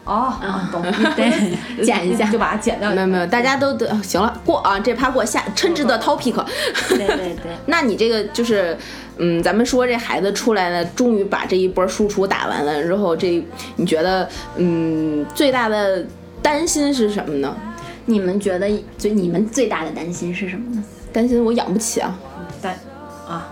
[0.04, 0.80] 哦，啊懂，
[1.16, 2.88] 对 剪一下就把它剪掉。
[2.92, 6.34] 没有没有，大家都得行了，过啊，这趴过下，称职的 topic。
[6.90, 8.78] 对对对，那你这个就是，
[9.18, 13.44] 嗯，咱们说这孩子出来了，终于把这一波输出打完了之后，这
[13.74, 16.06] 你觉得，嗯，最大的
[16.40, 17.56] 担心是什么呢？
[18.06, 20.84] 你们觉得最你们最大的担心是什么呢？
[21.12, 22.16] 担心我养不起啊。
[23.30, 23.48] 但啊，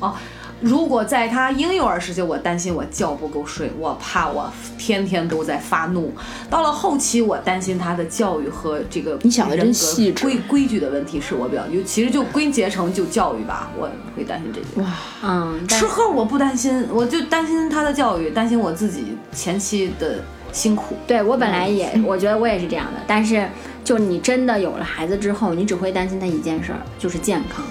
[0.00, 0.14] 哦，
[0.60, 6.12] 如果在他婴幼儿时期，我担心我觉不够睡，我怕我天天都在发怒。
[6.50, 14.82] 到了后期，我担心他的教育和这个你想的真细致规规矩的问题是我比较，就其实就归结成就教育吧，我会担心这些。
[14.82, 20.96] 哇，嗯，吃喝我不担心，我就担心他的教育，担心我自己前期的辛苦。
[21.06, 23.46] 对我本来也， 我觉得我也是这样的，但是
[23.84, 27.64] 就你真的有了孩子之后，你只会担心他一件事儿，就是健康，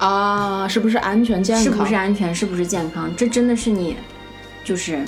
[0.00, 1.64] 啊，是不是安全健康？
[1.64, 3.96] 是不是安全，是不是健康，这真的是你
[4.64, 4.98] 就是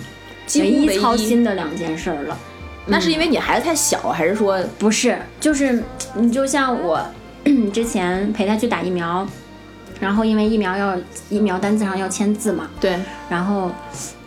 [0.57, 2.38] 唯一操心的两件事儿了。
[2.85, 5.83] 那是因为你孩子太小，还是说不是，就是
[6.14, 7.00] 你就像我
[7.72, 9.26] 之前陪他去打疫苗，
[9.98, 10.96] 然后因为疫苗要
[11.31, 12.98] 疫苗单子上要签字嘛，对
[13.31, 13.70] 然后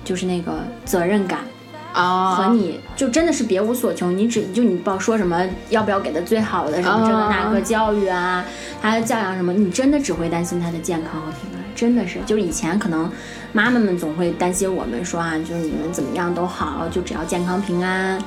[0.04, 1.42] 就是那个责任感
[1.96, 2.36] 啊？
[2.36, 8.46] 和你就真的是别无所求，你只就你不要说什么，要不要给他最好的什么这个那个教育啊，
[8.82, 13.10] 他的教养什么，你真的只会担心他的健康和平安，真的是，就是以前可能
[13.54, 18.22] 妈妈们总会担心我们说啊，就是你们怎么样都好，就只要健康平安。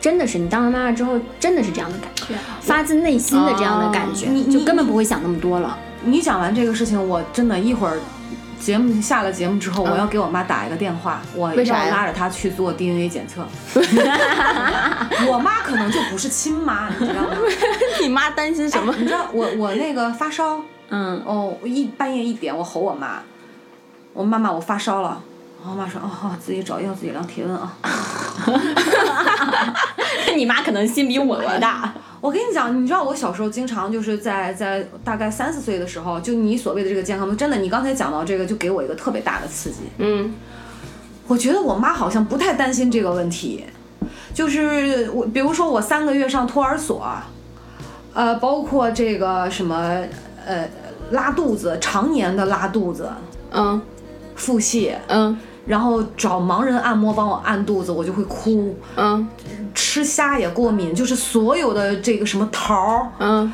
[0.00, 5.76] 真的是，你当了妈妈之后，真的是这样的感觉，发自内心的这样的感觉，你就根本不会想那么多了。
[6.02, 7.98] 你讲完这个事情，我真的一会儿
[8.60, 13.44] 节目下了节目之后，嗯我要给我妈打一个电话，我为啥呀要拉着她去做 DNA 检测。
[15.26, 17.30] 我妈可能就不是亲妈，你知道吗？
[18.00, 18.94] 你妈担心什么？
[18.98, 23.22] 你知道我我那个发烧，嗯，哦，一半夜一点我吼我妈，
[24.12, 25.20] 我妈妈我发烧了，
[25.64, 27.72] 我妈说哦，自己找药自己量体温啊。
[30.36, 31.92] 你妈可能心比我还大。
[32.20, 39.78] 我跟你讲，你知道我小时候经常就是在在大概三四岁的时候，就你所谓的这个健康，真的，你刚才讲到这个，就给我一个特别大的刺激。
[39.98, 40.34] 嗯，
[41.26, 43.64] 我觉得我妈好像不太担心这个问题，
[44.34, 47.10] 就是我，比如说我三个月上托儿所，
[48.12, 50.02] 呃，包括这个什么
[50.46, 50.68] 呃
[51.12, 53.08] 拉肚子，常年的拉肚子、
[53.52, 53.80] 嗯。
[54.36, 58.76] 腹泻，嗯然后找盲人按摩帮我按肚子，我就会哭。
[58.96, 59.28] 嗯
[59.72, 63.52] 吃虾也过敏，就是所有的这个什么桃儿，嗯，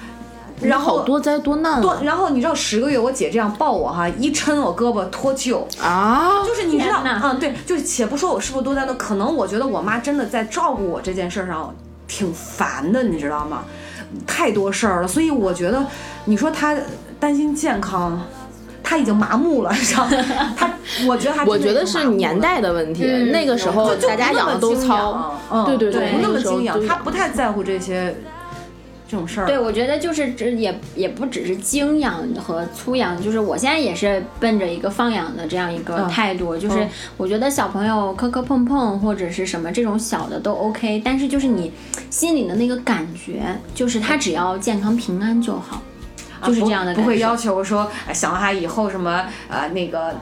[0.62, 2.00] 然后多灾多难多，啊！
[2.02, 11.74] 然后你知道十个月我姐这样抱我哈，一抻我胳膊脱臼，啊，就是你知道，嗯，对，就是且不说我是不是多灾多，可能我觉得我妈真的在照顾我这件事儿上
[12.08, 13.64] 挺烦的，你知道吗？
[14.26, 15.84] 太多事儿了，所以我觉得
[16.24, 16.74] 你说她
[17.20, 18.18] 担心健康，
[18.88, 20.54] 她已经麻木了， 你知道吗？
[20.56, 20.72] 他，
[21.08, 28.14] 我觉得她 真的我觉得是年代的问题，嗯那个时候大家养的都糙，，嗯，对对对不那那个时候么精养他，不太在乎这些
[29.08, 29.46] 这种事儿。
[29.46, 41.72] 对，我觉得就是这也也不只是精养和粗养，就是我现在也是奔着一个放养的这样一个嗯态度，就是嗯我觉得小朋友磕磕碰碰或者是什么这种小的都 OK，但是就是你
[42.10, 43.42] 心里的那个感觉，
[43.74, 45.82] 就是他只要健康平安就好，
[46.42, 46.94] 就是这样的。
[46.94, 50.14] 不会要求说，哎想到他以后什么呃那个。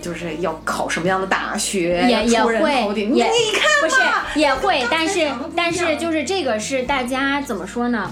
[0.00, 2.62] 就是要考什么样的大学，也也会
[2.94, 8.08] 也你看不是也会，但是但是就是这个是大家怎么说呢？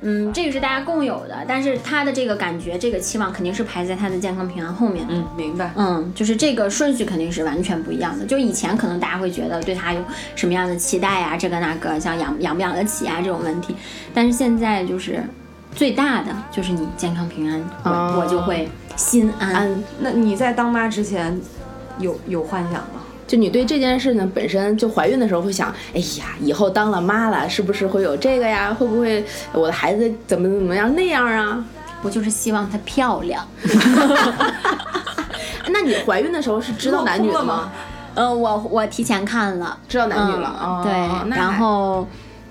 [0.00, 5.12] 嗯，这个是大家共有的，但是他的这个感觉、这个期望肯定是排在他的健康平安后面的。
[5.12, 5.70] 嗯，明白。
[5.76, 8.24] 嗯，就是这个顺序肯定是完全不一样的。
[8.24, 10.02] 就以前可能大家会觉得对他有
[10.36, 13.76] 什么样的期待呀、这个那个，像养养不养得起啊这种问题，
[14.14, 15.22] 但是现在就是
[15.76, 19.52] 最大的就是你健康平安，我、哦我就会心安。
[19.54, 21.38] 安那你在当妈之前
[21.98, 23.02] 有有幻想吗？
[23.26, 28.72] 就你对这件事呢，本身就怀孕的时候会想，哎呀，以后当了妈了，是不是会有这个呀？
[28.72, 31.62] 会不会我的孩子怎么怎么样那样啊？
[32.02, 33.46] 我就是希望她漂亮。
[35.68, 37.72] 那你怀孕的时候是知道男女的吗吗？
[38.14, 40.92] 呃，我我提前看了，知道男女嗯了，哦对，
[41.36, 42.06] 然后。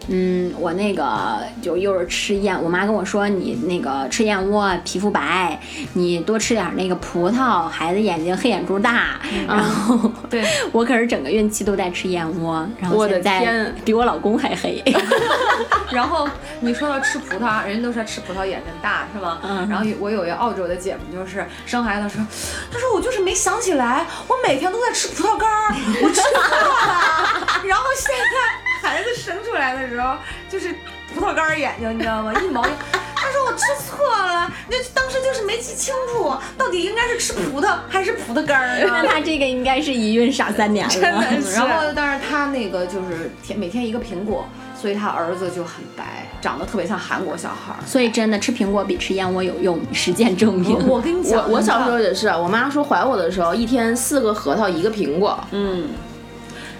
[0.07, 5.59] 嗯，我那个就又是吃燕，我妈跟我说你那个吃燕窝皮肤白，
[5.93, 9.19] 你多吃点那个葡萄，孩子眼睛黑眼珠大。
[9.47, 14.83] 然后对， 我可是整个孕期都在吃燕窝，然后我的天比我老公还黑。
[15.91, 16.27] 然后
[16.61, 19.39] 你说到吃葡萄，人家都说吃葡萄眼睛大是吗？
[19.43, 22.25] 嗯然后有我有一个澳洲的姐夫，就是生孩子的时候，
[22.71, 27.65] 她说我就是没想起来，我每天都在吃葡萄干儿，我吃错了。
[27.65, 30.15] 然后现在孩子生出来的时候，
[30.49, 30.73] 就是
[31.13, 32.33] 葡萄干眼睛，你知道吗？
[32.41, 32.69] 一毛一。
[33.15, 39.01] 她说说我吃错了，那当时就是没记清楚，到底应该是吃葡萄还是葡萄干儿啊？
[39.03, 40.93] 那他这个应该是一孕傻三年了。
[41.53, 44.47] 然后，但是他那个就是天每天一个苹果，
[44.79, 47.79] 所以他儿子就很白，长得特别像韩国小孩儿。
[47.85, 50.87] 所以真的吃苹果比吃燕窝有用，实践证明。
[50.87, 55.39] 我跟你讲，我我小时候也是，我妈说怀我的时候一天四个核桃一个苹果。
[55.51, 55.89] 嗯。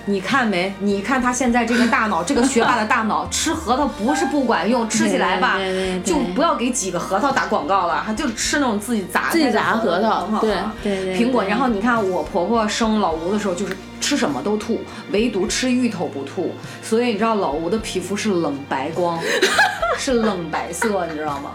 [0.06, 0.74] 你看没？
[0.80, 5.58] 你看他现在这个大脑，这个学霸的大脑， 吃核桃不是不管用，吃起来吧，
[6.04, 11.44] 就不要给几个核桃打广告了，他就吃那种自己砸自己砸核桃，对对苹果。
[11.44, 14.80] 然后你看我婆婆生老吴的时候，就是吃什么都吐，
[15.12, 16.54] 唯独吃芋头不吐，
[16.84, 19.20] 所以你知道老吴的皮肤是冷白光，
[19.98, 21.52] 是冷白色，你知道吗？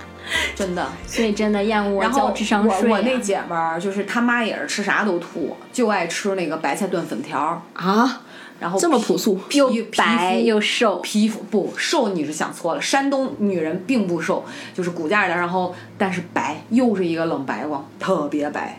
[0.55, 2.89] 真的，所以真的厌恶交智商税。
[2.89, 8.21] 我我那姐们儿就是她妈也是吃啥都吐，就爱吃那个白菜炖粉条啊。
[8.61, 12.81] 然后这么朴素，又白又瘦，皮肤不瘦你是想错了。
[12.81, 14.45] 山东女人并不瘦，
[14.75, 18.79] 就是骨架的，然后但是白，又是一个冷白光，特别白。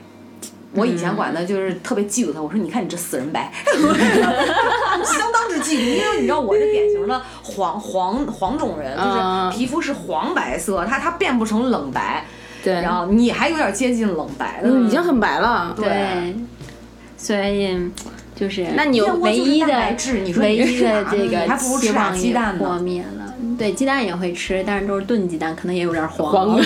[0.74, 12.24] 我以前管她就是特别嫉妒她，我说你看你这死人白， 相当之嫉妒，因为你知道我是典型的黄黄黄种人，就是皮肤是黄白色，它它变不成冷白。
[12.64, 15.76] 对，然后你还有点接近冷白的，已经很白了。
[15.76, 16.36] 对，
[17.18, 17.92] 所以。
[18.42, 19.68] 就是，那你唯一的
[20.38, 23.32] 唯一的这个希望也破灭了。
[23.56, 26.60] 对，鸡蛋也会吃，但是都是炖鸡蛋，可能也有点黄。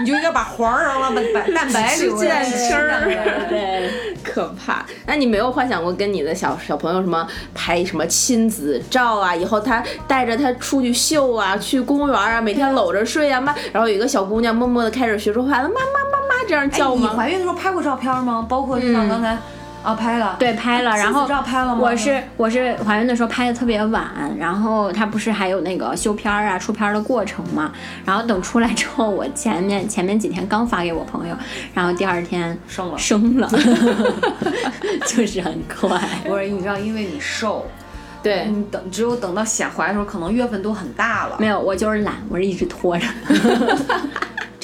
[0.00, 3.46] 你就应该把黄扔了，把蛋白留鸡蛋清儿。
[3.48, 3.88] 对，
[4.22, 4.84] 可怕。
[5.06, 9.34] 那你没有幻想过跟你的小小朋友什么拍什么亲子照啊？
[9.34, 15.78] 以后他带着他出去秀啊，去公园啊，每天搂着睡啊，妈，然后有一个小姑娘默默的开始学说话了，妈妈
[16.12, 17.08] 妈妈这样叫吗？
[17.10, 18.44] 你怀孕的时候拍过照片吗？
[18.46, 19.38] 包括就像刚才。
[19.84, 21.78] 啊，拍了，对，拍了，然后拍了吗？
[21.78, 27.70] 我是我是怀孕的时候拍的特别晚，然后他不是还有那个修片儿啊、出片儿的过程嘛？
[28.02, 31.36] 然后等出来之后，我前面前面几天刚发给我朋友，
[31.74, 33.46] 然后第二天生了，生了，
[35.06, 36.00] 就是很快。
[36.24, 37.66] 不是，你知道，因为你瘦，
[38.22, 41.36] 对你等只有等到显怀的时候，可能月份都很大了。
[41.38, 43.06] 没有，我就是懒，我是一直拖着。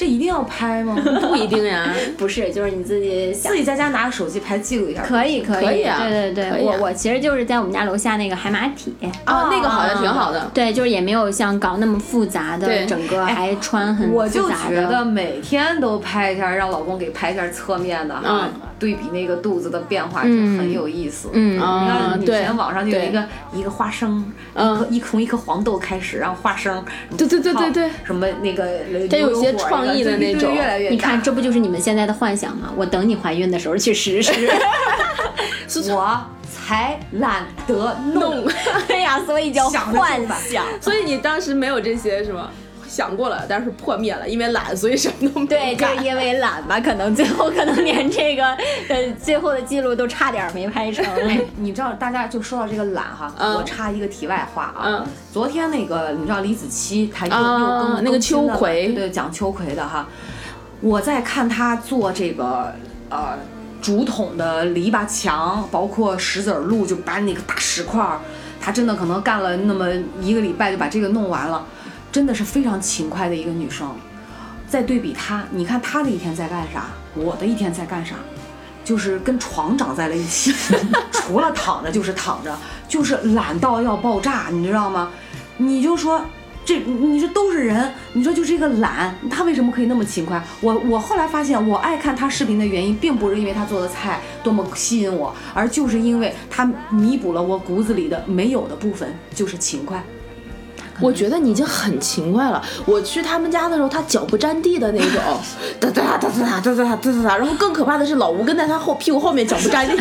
[0.01, 0.97] 这一定要拍吗？
[1.21, 5.03] 不一定呀， 不是，就是你自己自己在家拿个手机拍记录一下。
[5.03, 8.95] 可以，可以，啊，对对对，我我其实就是在我们家楼下那个海马体。
[9.27, 10.49] 哦，那个好像挺好的。
[10.55, 18.49] 对，就是也没有像搞那么复杂的，整个还穿很我就觉得每天都拍一下，让老公给拍一下侧面的哈，
[18.81, 21.29] 对比那个肚子的变化就很有意思。
[21.33, 23.23] 嗯，你看以前网上就有一个
[23.53, 24.25] 一个花生，
[24.55, 26.83] 嗯，一从一颗黄豆开始，然后花生，
[27.15, 28.67] 对对对对对，什么那个
[29.07, 30.51] 它有些创意的那种，
[30.89, 32.73] 你看，这不就是你们现在的幻想吗？
[32.75, 34.49] 我等你怀孕的时候去实施。
[35.93, 36.19] 我
[36.51, 38.45] 才懒得弄，
[38.87, 40.19] 对 呀，所以叫幻
[40.49, 40.65] 想。
[40.81, 42.49] 所以你当时没有这些是吗？
[42.91, 48.45] 想过了，但是破灭了，因为懒，所以什么都没对，就是因为懒吧，可能最后可能连这个
[48.89, 51.05] 呃最后的记录都差点没拍成。
[51.55, 55.05] 你知道，大家就说到这个懒哈，我插一个题外话啊。
[55.31, 60.05] 昨天那个你知道李子柒，他又又更那个秋葵，对，讲秋葵的哈。
[60.81, 62.73] 我在看他做这个
[63.09, 63.37] 呃
[63.81, 68.19] 竹筒的篱笆墙，包括石子路，就搬那个大石块儿，
[68.59, 69.87] 他真的可能干了那么
[70.19, 71.65] 一个礼拜就把这个弄完了。
[72.11, 73.95] 真的是非常勤快的一个女生，
[74.67, 78.15] 再对比她，你看她的一天在干啥，我的一天在干啥，
[78.83, 80.53] 就是跟床长在了一起，
[81.11, 82.53] 除了躺着就是躺着，
[82.87, 85.09] 就是懒到要爆炸，你知道吗？
[85.57, 86.25] 你就说
[86.65, 90.43] 这，你说都是人，你说就是一个懒，她为什么可以那么勤快？
[90.59, 100.03] 我我后来发现，我爱看她视频的原因，并不是因为她做的菜多么吸引我，而就是因为她弥补了我骨子里的没有的部分，就是勤快。
[101.01, 102.63] 我觉得你已经很勤快了。
[102.85, 105.21] 我去他们家的时候，他脚不沾地的那种，
[105.79, 107.37] 哒 哒哒哒哒哒哒哒哒哒。
[107.37, 109.95] 然后更可怕的是，老吴跟在他后屁股后面脚不沾地。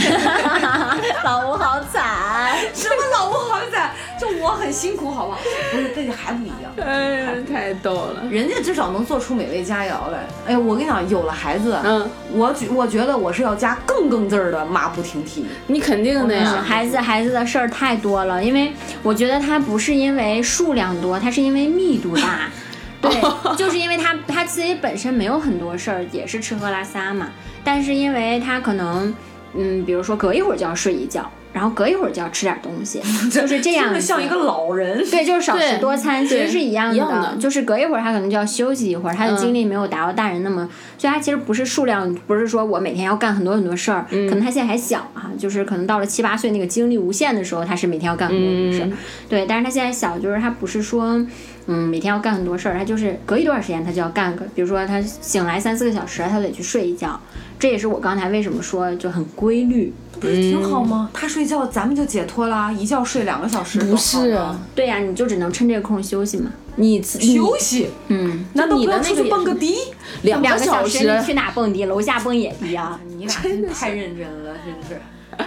[1.25, 3.91] 老吴好惨， 什么老吴好惨？
[4.21, 5.39] 就我很辛苦，好不好？
[5.73, 6.71] 不是，这个还不一样。
[6.77, 10.27] 哎呀，太逗了，人家至少能做出美味佳肴来。
[10.47, 15.47] 哎呀，我跟你讲，有了孩子，嗯，我觉我觉得我是要加更更字儿的马不停蹄。
[15.69, 20.91] 你肯定的呀，孩子孩子的事儿太多了，因为我觉得他不是因为数量。
[21.01, 22.51] 多，他是因为密度大，
[23.01, 23.11] 对，
[23.57, 27.29] 就是因为他他自己本身没有很多事儿，也是吃喝拉撒嘛。
[27.63, 29.15] 但是因为他可能，
[29.55, 31.31] 嗯，比如说隔一会儿就要睡一觉。
[31.53, 34.99] 然后隔一会儿就要吃点东西， 就是这样，像一个老人。
[35.11, 37.37] 对，就是少食多餐，其实是一样的。
[37.41, 44.07] 就是隔一会儿他可能就要休息一会儿，他的精力没有达到大人那么，所以他其实不是数量，不是说我每天要干很多很多事儿。
[44.11, 48.91] 可能他现在还小啊，就是可能到了七八岁那个精力无限的时候，他是每天要干很多很多事儿。
[49.29, 51.25] 对，但是他现在小，就是他不是说。
[51.73, 57.19] 嗯，每天要干很多事儿，他就是隔一段时间他就要干个，比如说他醒来三四个小时，他得去睡一觉。
[57.61, 59.93] 这也是我刚才为什么说就很规律。
[60.19, 61.09] 不是挺好吗？
[61.15, 63.79] 他睡觉，咱们就解脱啦，一觉睡两个小时。
[63.79, 64.37] 不是，
[64.75, 66.51] 对呀，你就只能趁这个空休息嘛。
[66.77, 69.77] 你休息，嗯，难道不要出去蹦个迪？
[70.23, 71.85] 两个小时你去哪蹦迪？
[71.85, 72.99] 楼下蹦野迪啊！
[73.07, 75.01] 你俩真的太认真了，真是。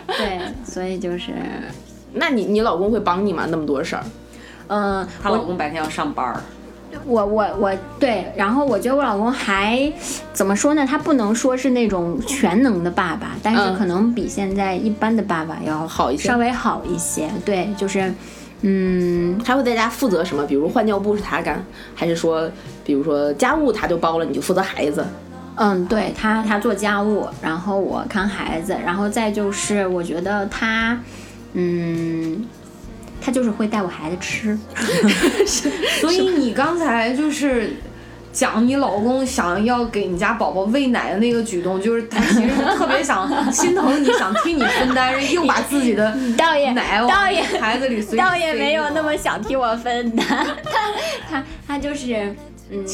[0.08, 1.34] 对，所以就是，
[2.14, 3.46] 那你你老公会帮你吗？
[3.50, 4.04] 那么多事儿？
[4.68, 6.42] 嗯，她老公白天要上班儿。
[7.06, 9.92] 我我我对，然后我觉得我老公还
[10.32, 10.86] 怎么说呢？
[10.86, 17.28] 他不能说是那种全能的爸爸，但是可能比现在一般的爸爸要好一些，稍微好一些。
[17.44, 18.14] 对，就是，
[18.62, 20.46] 嗯，他会在家负责什么？
[20.46, 22.48] 比如换尿布是他干，还是说，
[22.86, 25.04] 比如说家务他就包了，你就负责孩子？
[25.56, 30.96] 嗯，对他他做家务，然后我看孩子，然后再就是我觉得他，
[31.54, 32.46] 嗯。
[33.24, 34.58] 他就是会带我孩子吃，
[36.02, 37.74] 所以你刚才就是
[38.34, 47.10] 讲你老公想要给你家宝宝喂奶的那个举动，就是他其实是特别想心疼你，想替你分担，又把自己的 倒也奶往
[47.62, 50.26] 孩子里随倒也没有那么想替我分担，
[50.70, 50.92] 他
[51.30, 52.36] 他他就是
[52.70, 52.86] 嗯。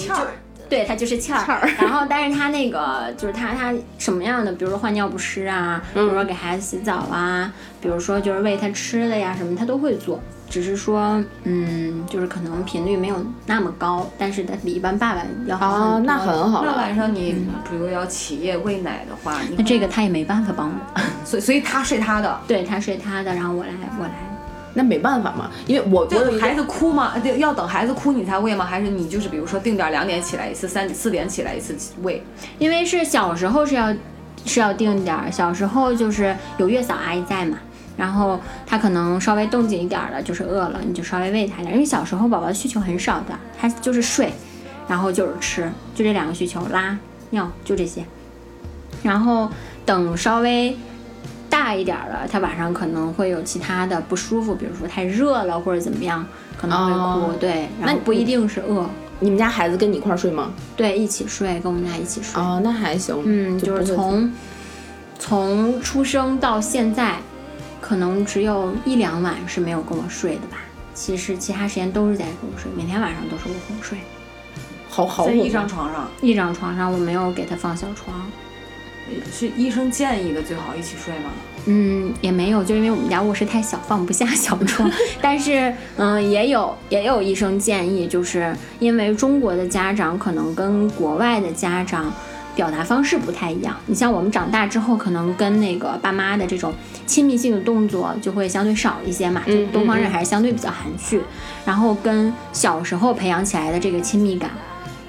[0.70, 7.52] 对他就是欠儿， 然后但是他那个就是他他什么样的，比如说换尿不湿啊，比如说给孩子洗澡啊，
[7.82, 13.16] 比如说就是喂他吃的呀什么，他都会做，只是说嗯，就是可能频率没有
[13.48, 16.14] 那么高，但是他比一般爸爸要好很多。
[16.14, 16.64] 那很好。
[16.64, 24.29] 那晚上你比如要起夜喂奶的话，那这个他也没办法帮我，所以所以他睡他的， 对他睡他的，然后我来我来。
[24.80, 27.12] 那没办法嘛，因为我我孩子哭吗？
[27.38, 28.64] 要等孩子哭你才喂吗？
[28.64, 32.24] 还是你就是比如说定点两点起来一次，三四点起来一次喂？
[32.60, 33.94] 因为是小时候是要
[34.46, 37.58] 是要定点，小时候就是有月嫂阿姨在嘛，
[37.98, 41.74] 然后他可能稍微动静一点了，就是饿了，你就稍微喂他一点。
[41.74, 44.32] 因为小时候宝宝需求很少的，他就是睡，
[44.88, 46.98] 然后就是吃，就这两个需求，拉
[47.32, 48.06] 尿就这些。
[49.04, 49.50] 然后
[49.86, 50.78] 等稍微。
[51.50, 56.26] 大一点了，他晚上可能会有其他的不舒服，比如说太热了或者怎么样，
[56.58, 57.34] 可能会哭。
[57.40, 58.88] 对，然后不一定是饿。
[59.20, 60.54] 你们家孩子跟你一块睡吗？
[60.78, 62.42] 对，一起睡，跟我们家一起睡。
[62.42, 63.22] 哦，那还行。
[63.26, 64.32] 嗯，就是从
[65.18, 67.18] 从出生到现在，
[67.82, 70.58] 可能只有一两晚是没有跟我睡的吧。
[70.94, 73.98] 其实其他时间都是在跟我睡，每天晚上都是我哄睡。
[74.90, 78.26] 好好在一张床上，一张床上，我没有给他放小床。
[79.32, 81.32] 是医生建议的，最好一起睡吗？
[81.66, 84.90] 嗯，也没有，就因为我们家卧室太小，放不下小床。
[85.22, 92.12] 但是，嗯，也有也有医生建议，就是因为中国的家长可能跟国外的家长
[92.56, 93.76] 表达方式不太一样。
[93.88, 96.74] 你像我们长大之后，可能跟那个爸妈的这种
[97.06, 99.44] 亲密性的动作就会相对少一些嘛。
[99.46, 101.22] 就东方人还是相对比较含蓄，
[101.66, 104.50] 然后跟小时候培养起来的这个亲密感。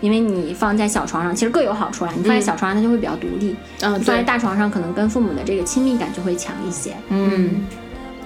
[0.00, 2.12] 因为你放在小床上，其实各有好处啊。
[2.16, 6.94] 你放在小床上，它就会比较独立；嗯，放在大床上，可能跟父母的这个亲密感就会强一些。
[7.08, 7.66] 嗯，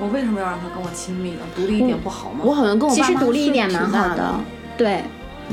[0.01, 1.41] 我为什么要让他跟我亲密呢？
[1.55, 2.41] 独立一点不好吗？
[2.43, 4.35] 我好像跟我其实独立一点蛮好的。
[4.77, 5.03] 对，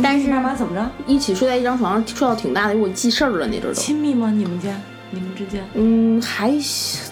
[0.02, 0.90] 但是爸妈怎么着？
[1.06, 3.74] 一起睡在一张床上，睡到挺大的，我记事儿了那阵儿都。
[3.74, 4.32] 亲密吗？
[4.32, 4.70] 你们家？
[5.14, 5.62] 你们之间？
[5.74, 6.58] 嗯，还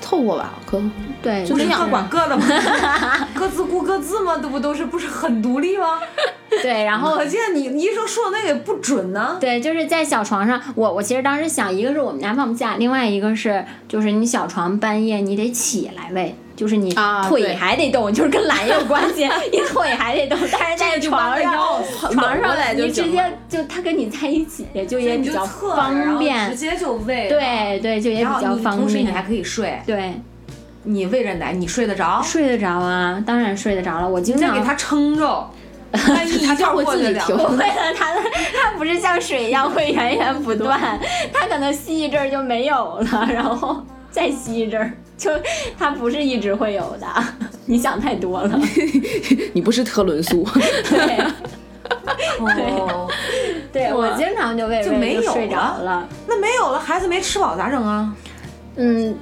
[0.10, 0.82] 凑合吧，可
[1.22, 2.44] 对，就是各管各的嘛，
[3.36, 6.00] 各自顾各自嘛，这不都是不是很独立吗？
[6.50, 9.38] 对，然后 可见你医生说的那个也不准呢。
[9.40, 16.94] 对，就是在小床上，我我其实当时想，一个是我们家放不下，另外一个是就是你小床半夜你得起来喂，就是你
[17.30, 21.82] 腿还得动，就是跟懒有关系， 你腿还得动，但是在床上
[22.12, 27.30] 床上你直接就他跟你在一起，就也比较方便，直接就喂。
[27.30, 28.78] 对对，就也比较方便。
[28.78, 29.80] 同时你还可以睡。
[29.86, 30.20] 对，
[30.84, 32.22] 你喂着奶，你睡得着？
[32.22, 34.10] 睡得着啊，当然睡得着了。
[34.10, 35.50] 我经常给他撑着。
[35.94, 37.36] 他就会自己停。
[37.40, 38.14] 不会的，他
[38.62, 41.00] 他不是像水一样会源源不断，
[41.32, 43.82] 他可能吸一阵儿就没有了，然后
[44.12, 45.30] 再吸一阵儿，就
[45.78, 47.08] 它不是一直会有的。
[47.68, 48.60] 你想太多了，
[49.54, 50.44] 你不是特仑苏。
[50.90, 51.18] 对，
[52.40, 52.74] 对，
[53.72, 56.08] 对我经常就喂喂就睡着了。
[56.28, 58.12] 那没有了，孩子没吃饱咋整啊？
[58.78, 59.16] 嗯。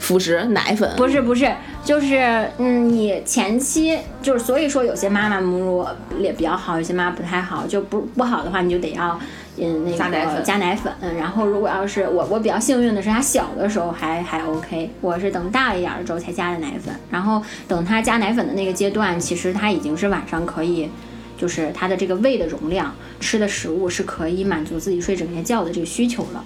[0.00, 1.52] 辅食奶粉不是不是，
[1.84, 5.86] 就是嗯，你前期就是所以说有些妈妈母乳
[6.20, 9.18] 也比较好，有些妈妈不太好，就不不好的话你就得要
[9.60, 10.92] 嗯那个加奶粉。
[11.16, 16.94] 然后如果要是我我比较幸运的是他小的时候还还 OK，我是等大一点的时候才加的奶粉。
[17.10, 20.88] 然后等他加奶粉的那个阶段，其实他已经是晚上可以，
[21.36, 26.44] 就是他的这个胃的容量吃的食物是可以满足自己睡整夜觉的这个需求了。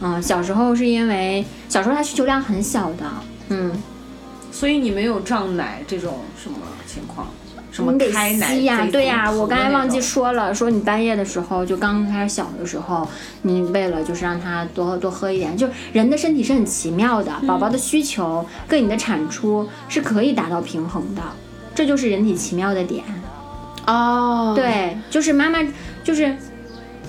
[0.00, 3.04] 嗯，小时候是因为小时候他需求量很小的，
[3.48, 3.72] 嗯，
[4.50, 7.28] 所以你没有胀奶这种什么情况？
[7.74, 13.06] 什么你得开奶吸呀、贼对呀、我刚才忘记说了，说你半夜的时候，就刚开始小的时候，
[13.42, 21.22] 你为了就是让他多多喝一点，就人的身体是很奇妙的，嗯宝宝的需求跟你的产出是可以达到平衡的，
[21.74, 23.02] 这就是人体奇妙的点。
[23.88, 25.58] 哦，，对，就是妈妈，
[26.04, 26.32] 就是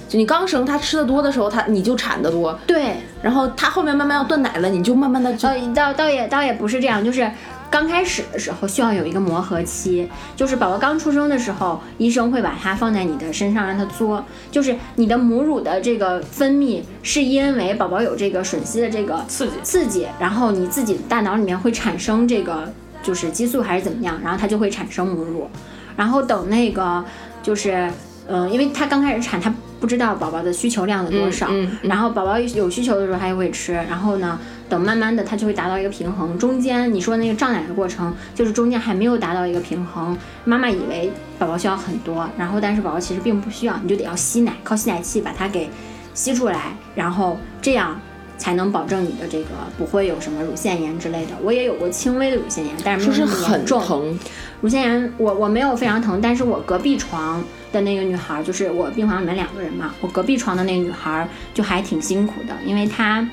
[0.10, 7.32] 就你刚生他吃的多的时候，他你就产的多，对，然后他后面慢慢要断奶了，你就慢慢的就倒倒倒也倒也不是这样，就是
[7.76, 22.72] 刚开始的时候需要有一个磨合期，就是宝宝刚出生的时候，医生会把它放在你的身上让它嘬，就是你的母乳的这个分泌是因为宝宝有这个吮吸的这个刺激刺激，然后你自己大脑里面会产生这个
[23.04, 25.50] 就是激素还是怎么样，然后它就会产生母乳，
[25.98, 27.04] 然后等那个
[27.44, 27.92] 就是。
[28.28, 36.38] 嗯，因为他刚开始产，他不知道宝宝的需求量有多少，嗯嗯然后宝宝有需求的时候，他就会吃，然后呢，等慢慢的他就会达到一个平衡。
[36.40, 45.70] 中间你说那个胀奶的过程，就是中间还没有达到一个平衡，妈妈以为宝宝需要很多，然后但是宝宝其实并不需要，你就得要吸奶，靠吸奶器把它给
[46.14, 48.00] 吸出来，然后这样
[48.38, 51.34] 才能保证你的这个不会有什么乳腺炎之类的。
[51.44, 53.82] 我也有过轻微的乳腺炎，但是没有那么说是很重。
[53.84, 54.20] 疼，
[54.62, 57.44] 乳腺炎我我没有非常疼，但是我隔壁床
[57.76, 63.28] 的那个女孩，就是我病房里面两个人嘛，我隔壁床的那个女孩就还挺辛苦的，因为她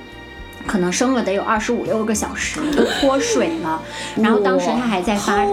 [0.66, 3.80] 可能生了得有二十五六个小时，都脱水了，
[4.20, 5.46] 然后当时她还在发，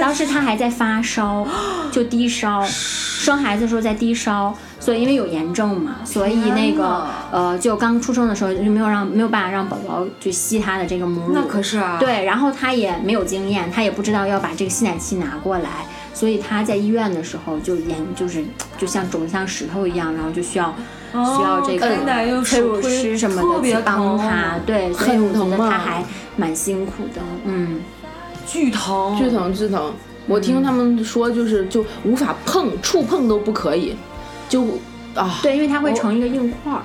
[0.00, 1.46] 当时她还在发烧，
[1.90, 2.62] 就低烧，
[3.20, 15.70] 生孩子的时候在低烧，所以因为有炎症嘛，所以那个呃，就刚出生的时候就没有让没有办法让宝宝去吸她的这个母乳，那可是啊，，对，然后她也没有经验，她也不知道要把这个吸奶器拿过来，
[16.12, 18.44] 所以他在医院的时候就眼就是
[18.76, 20.74] 就像肿得像石头一样，然后就需要、
[21.12, 26.04] 需要这个开奶又催乳师什么的去帮他，对，所以很我觉得他还
[26.36, 27.80] 蛮辛苦的，嗯，
[28.46, 29.92] 巨疼，巨疼巨疼。
[30.26, 33.96] 我听他们说，就是就无法碰，触碰都不可以，
[34.48, 34.62] 就
[35.14, 35.38] 啊。
[35.42, 36.82] 对，因为它会成一个硬块儿，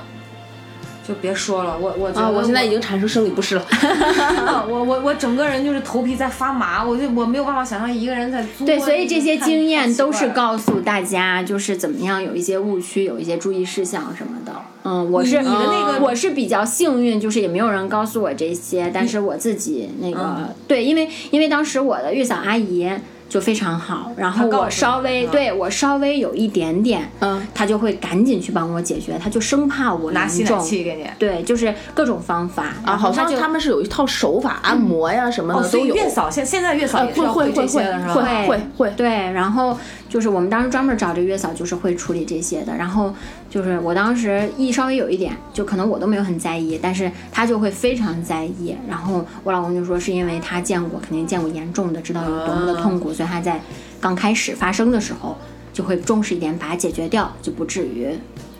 [1.07, 2.29] 就别说了，我我觉啊！
[2.29, 3.61] 得我现在已经产生生理不适了。
[4.45, 8.65] 啊我我我整个人就是头皮在发麻，我就我没有办法想象一个人在租。
[8.65, 10.25] 对，所以这些经验都是。
[10.35, 14.51] 告诉大家，就是怎么样有一些误区，有一些注意事项什么的。
[14.83, 22.89] 嗯，我是你的那个我是比较幸运，就是也没有人告诉我这些，但是我自己那个、嗯对，因为因为当时我的月嫂阿姨
[23.27, 30.43] 就非常好，然后我稍微嗯对我稍微有一点点，嗯，他就会赶紧去帮我解决，他就生怕我拿吸。
[30.43, 31.05] 奶器给你。
[31.19, 35.95] 对，就是各种方法啊，好像他们是有一套手法，按摩呀什么的都有。
[35.95, 37.65] 月嫂现现在月嫂会会会？
[37.65, 39.77] 会会会会，对，然后
[40.07, 42.75] 就是我们当时专门找这个月嫂，就是会处理这些的。
[42.75, 43.13] 然后
[43.49, 48.75] 就是我当时一稍微有一点，就可能我都没有很在意，但是他就会非常在意。
[48.87, 53.59] 然后我老公就说是因为他见过，肯定见过严重的，知道有多么的痛苦，所以他在
[53.99, 55.35] 刚开始发生的时候
[55.73, 58.09] 就会重视一点，把它解决掉，就不至于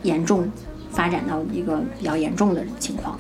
[0.03, 0.51] 严重
[0.91, 3.17] 发展到一个比较严重的情况。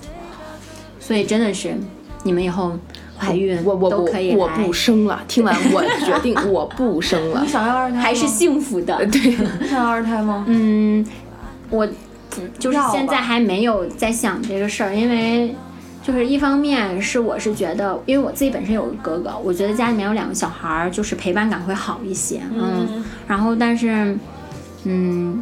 [0.99, 1.75] 所以真的是
[2.23, 2.77] 你们以后
[3.17, 5.21] 怀孕我我不都可以来我不生了。
[5.27, 7.47] 听完我决定 我不生了你。
[7.47, 7.97] 想要二胎？
[7.99, 8.97] 还是幸福的。
[9.07, 9.21] 对，
[9.61, 10.43] 你想要二胎吗？
[10.47, 11.05] 嗯，
[11.69, 15.55] 我嗯就是现在还没有在想这个事儿，因为
[16.03, 22.41] 就是一方面是我是觉得，因为我自己本身有个哥哥，我觉得家里面有两个小孩儿，就是陪伴感会好一些。
[22.53, 24.17] 嗯，然后但是
[24.83, 25.41] 嗯。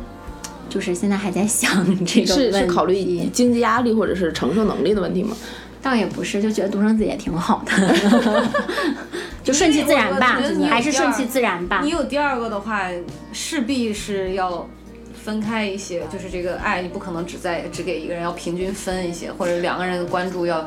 [0.69, 5.37] 就是现在还在想这个是是考虑题经济压力或者是承受能力的问题吗？
[5.83, 8.47] 倒也不是，就觉得独生子也挺好的，
[9.43, 11.89] 就顺其自然吧我觉得你，还是顺其自然吧你。
[11.89, 12.87] 有第二个的话，
[13.33, 14.65] 势必是要
[15.13, 20.65] 分开一些，就是这个爱，你不可能只在只给一个人，要平均分一些，或者两个人的关注要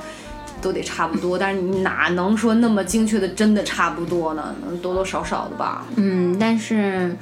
[0.61, 1.39] 都得差不多。
[1.39, 4.55] 但是你哪能说那么精确的真的差不多呢？
[4.67, 5.87] 能多多少少的吧。
[5.97, 7.17] 嗯，但是，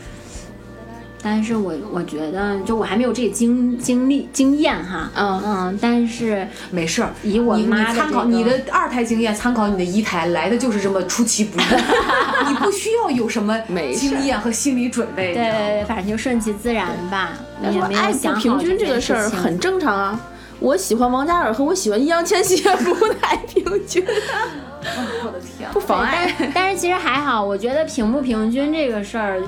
[1.25, 11.65] 但是我我觉得，就我还没有这个经经历经验哈，嗯嗯，但是没事儿，以我妈参考你的二胎经验，参考你的一胎，来的就是这么出其不意，
[12.47, 15.29] 你不需要有什么没经验和心理准备。
[15.29, 17.31] 你知道吗对，反正就顺其自然吧，
[17.63, 20.21] 也没有不平均这个事儿很正常啊。
[20.61, 24.05] 我喜欢王嘉尔和我喜欢易烊千玺也不太平均，
[25.25, 26.33] 我的天不妨碍。
[26.39, 29.43] 但但是其实还好，我觉得平不平均这个事儿，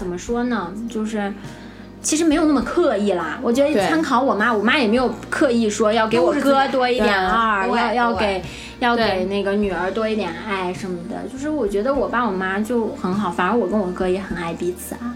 [0.00, 0.72] 怎么说呢？
[0.88, 1.30] 就是
[2.00, 3.38] 其实没有那么刻意啦。
[3.42, 8.42] 我觉得参考我妈，我妈也没有刻意说要给我哥多一点对二，要要给
[8.78, 11.28] 要给那个女儿多一点爱什么的。
[11.30, 15.14] 就是我觉得我爸我妈就很好，反而我跟我哥也很爱彼此啊。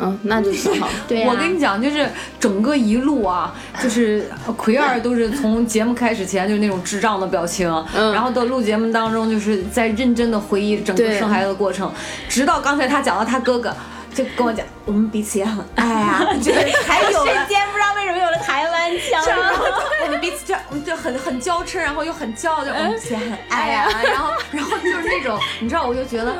[0.00, 0.88] 嗯，那就挺好。
[1.08, 2.06] 对呀、我跟你讲，就是
[2.38, 3.52] 整个一路啊，
[3.82, 4.26] 就是
[4.56, 11.90] 奎儿都是从节目开始前就是那种智障的表情，嗯然后到录节目当中就是在认真的回忆整个生孩子的过程，
[12.28, 13.74] 直到刚才他讲到他哥哥，
[14.14, 19.66] 就跟我讲，我们彼此也很爱啊， 就是还有了瞬间不知道为什么有了台湾腔，然后
[20.04, 26.34] 我们彼此就就很很娇嗔，然后又很骄傲，就我们彼此也很爱啊，然后然后就是那种，你知道，我就觉得。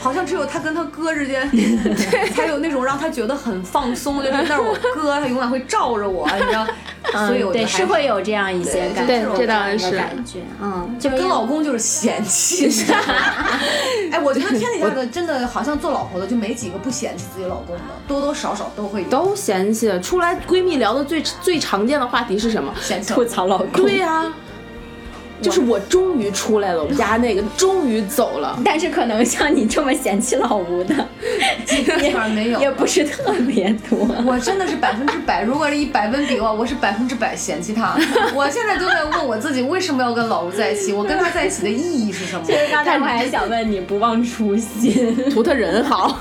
[0.00, 1.50] 好像只有他跟他哥之间，
[2.32, 6.64] 才有那种让他觉得很放松，就是那是我哥，他永远会罩着我，你知道，
[7.26, 12.70] 所以我觉还是会有这样一些感对受这当然是的感觉，嗯，就跟老公就是嫌弃？
[14.12, 19.88] 哎，我觉得天底下的真的好像做老婆的就没几个不嫌弃自己老公的，多多少少都会有都嫌弃。
[20.00, 22.72] 出来闺蜜聊的最最常见的话题是什么？
[22.80, 23.84] 嫌弃吐槽老公。
[23.84, 24.32] 对呀、
[25.40, 28.58] 就是我终于出来了，我们家那个终于走了。
[28.64, 30.94] 但是可能像你这么嫌弃老吴的，
[31.64, 33.98] 基本上没有也不是特别多。
[34.26, 37.96] 我真的是百分之百，如果是以百分比的话，我是百分之百嫌弃他。
[38.34, 40.92] 我现在都在问我自己，为什么要跟老吴在一起？
[40.92, 42.42] 我跟他在一起的意义是什么？
[42.44, 46.18] 其实刚才我还想问你，不忘初心，图他人好，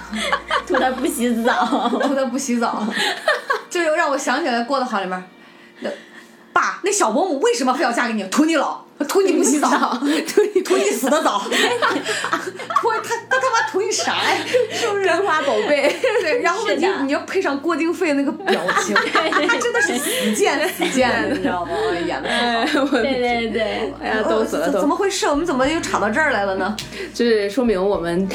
[0.74, 1.88] 图他不洗澡。
[1.88, 2.86] 图他不洗澡，
[3.70, 5.22] 就又让我想起来《过得好》里面，
[5.80, 5.90] 那
[6.52, 8.22] 爸，那小伯母为什么非要嫁给你？
[8.24, 9.68] 图你老，图你不洗澡，
[9.98, 10.06] 图
[10.54, 14.36] 你图你死的早， 图他他他妈图你啥呀？
[14.70, 15.04] 是不是？
[15.04, 15.94] 干花宝贝。
[16.20, 21.72] 对，然后问题你要配上郭京飞那个表情，他真的是死贱死贱的，你知道吗？
[22.06, 22.28] 演的。
[22.28, 25.26] 哎，对对对，哎呀，逗死了，怎么回事？
[25.26, 26.76] 我们怎么又吵到这儿来了呢？
[27.12, 28.28] 就是说明我们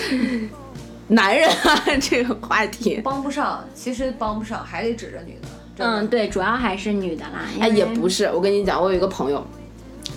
[1.10, 5.47] 男人啊这个话题，帮不上，其实帮不上，还得指着女的。
[5.76, 7.41] 的嗯，对，主要还是女的啦。
[7.55, 9.45] 因哎，也不是，我跟你讲，我有一个朋友。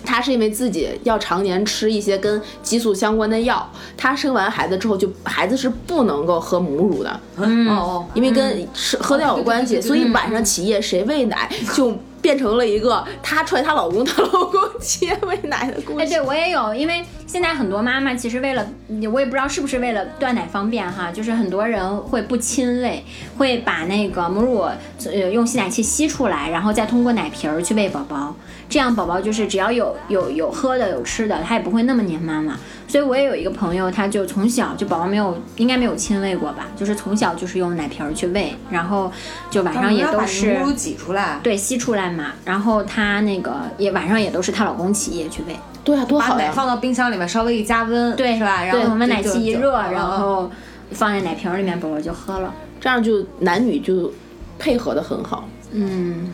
[0.05, 16.12] 她是因为自己要常年吃一些跟激素相关的药，她生完孩子之后就孩子是不能够喝母乳的，嗯哦，因为跟吃喝掉有关系，对对对对所以晚上起夜谁喂奶就变成了一个她踹她老公，她老公亲喂奶的故哎，事。
[16.12, 18.66] 对我也有，因为现在很多妈妈其实为了，
[19.12, 23.04] 我也不知道是不是为了断奶方便哈，就是很多人会不亲喂，
[23.36, 24.60] 会把那个母乳
[25.04, 28.34] 呃用吸奶器吸出来，然后再通过奶瓶儿去喂宝宝，
[28.72, 32.56] 这样宝宝就是只要有有有喝的有吃的，他也不会那么黏妈妈。
[32.88, 39.12] 所以我也有一个朋友，他就从小就宝宝没有应该没有亲喂过吧，就是从小就是用奶瓶儿去喂，然后
[39.50, 45.54] 就晚上也都是母乳挤出来，对吸出来嘛，然后她那个也晚上也都是她老公起夜去喂。
[45.84, 46.46] 对啊，多好呀！
[46.46, 48.64] 奶放到冰箱里面稍微一加温，对，是吧？
[48.64, 50.50] 然，后我们奶就就气一热，然后
[50.92, 52.54] 放在奶瓶里面，宝宝就喝了。
[52.80, 54.12] 这样就男女就
[54.58, 55.48] 配合的很好。
[55.72, 56.30] 嗯，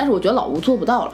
[0.00, 1.12] 但是我觉得老吴做不到了，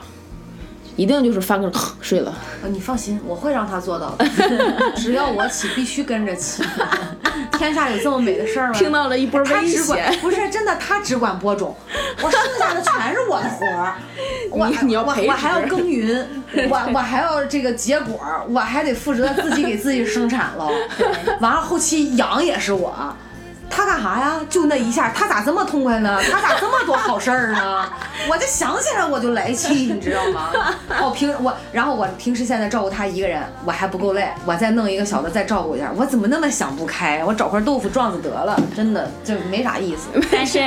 [0.95, 1.69] 一定就是翻个
[1.99, 2.33] 睡了。
[2.63, 4.25] 呃你放心，我会让他做到的。
[4.95, 6.63] 只要我起，必须跟着起。
[7.59, 8.73] 天下有这么美的事儿吗？
[8.79, 11.75] 听到了一波危险，不是真的，他只管播种，
[12.21, 13.95] 我剩下的全是我的活儿。
[14.49, 16.25] 我你你要我我还要耕耘，
[16.69, 20.69] 我我还要这个结果儿，我还得负责自己给自己生产了。
[21.41, 22.95] 完了后期养也是我。
[23.69, 24.39] 他干啥呀？
[24.49, 26.19] 就那一下，他咋这么痛快呢？
[26.31, 27.89] 他咋这么多好事儿呢？
[28.29, 30.49] 我就想起来我就来气，你知道吗？
[31.01, 37.23] 哦，平我，然后我平时现在照顾他一个人，我还不够累，我再弄一个小的再照顾一下，我怎么那么想不开？
[37.23, 40.07] 我找块豆腐撞死得了，真的就没啥意思。
[40.31, 40.59] 但是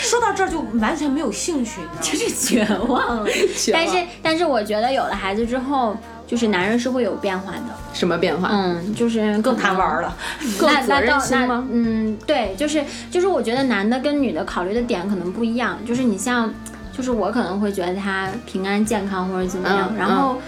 [0.00, 1.80] 说到这儿就完全没有兴趣？
[2.00, 3.30] 就是绝望了。
[3.72, 5.96] 但是但是我觉得有了孩子之后，
[6.32, 7.60] 就是男人是会有变化的。
[7.92, 8.48] 什么变化？
[8.50, 10.16] 嗯，就是更贪玩了。
[10.58, 11.68] 更责任心吗？
[11.70, 15.78] 嗯，对，就是就是我觉得男的跟女的考虑的点可能不一样。
[15.86, 16.50] 就是你像，
[16.90, 20.38] 就是我可能会觉得他平安健康或者怎么样，嗯然后。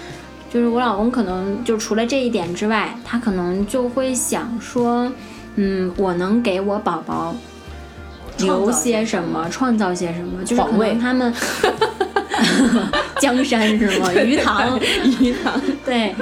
[0.51, 5.13] 就是我老公可能就除了这一点之外，他可能就会想说，
[5.57, 7.35] 嗯，我能给我宝宝
[8.39, 11.35] 留些什么，创造些什么，就是可能他们
[13.21, 14.13] 江山是吗？
[14.15, 14.79] 鱼塘，
[15.21, 16.15] 鱼塘， 对，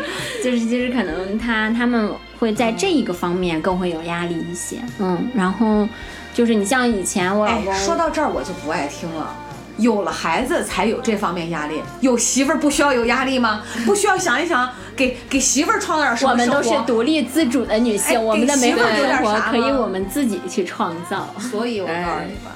[0.42, 5.88] 就是就是可能他他们会在这一个方面更会有压力一些，嗯，然后
[6.34, 9.36] 就是你像以前我老公，哎，说到这儿我就不爱听了。
[9.78, 13.62] 有了孩子才有这方面压力，有媳妇儿不需要有压力吗？
[13.86, 21.34] 不需要想一想，给给媳妇儿创造点什么我们都是独立自主的女性，哎我们的美好生活可以我们自己去创造。
[21.38, 22.52] 所以我告诉你吧，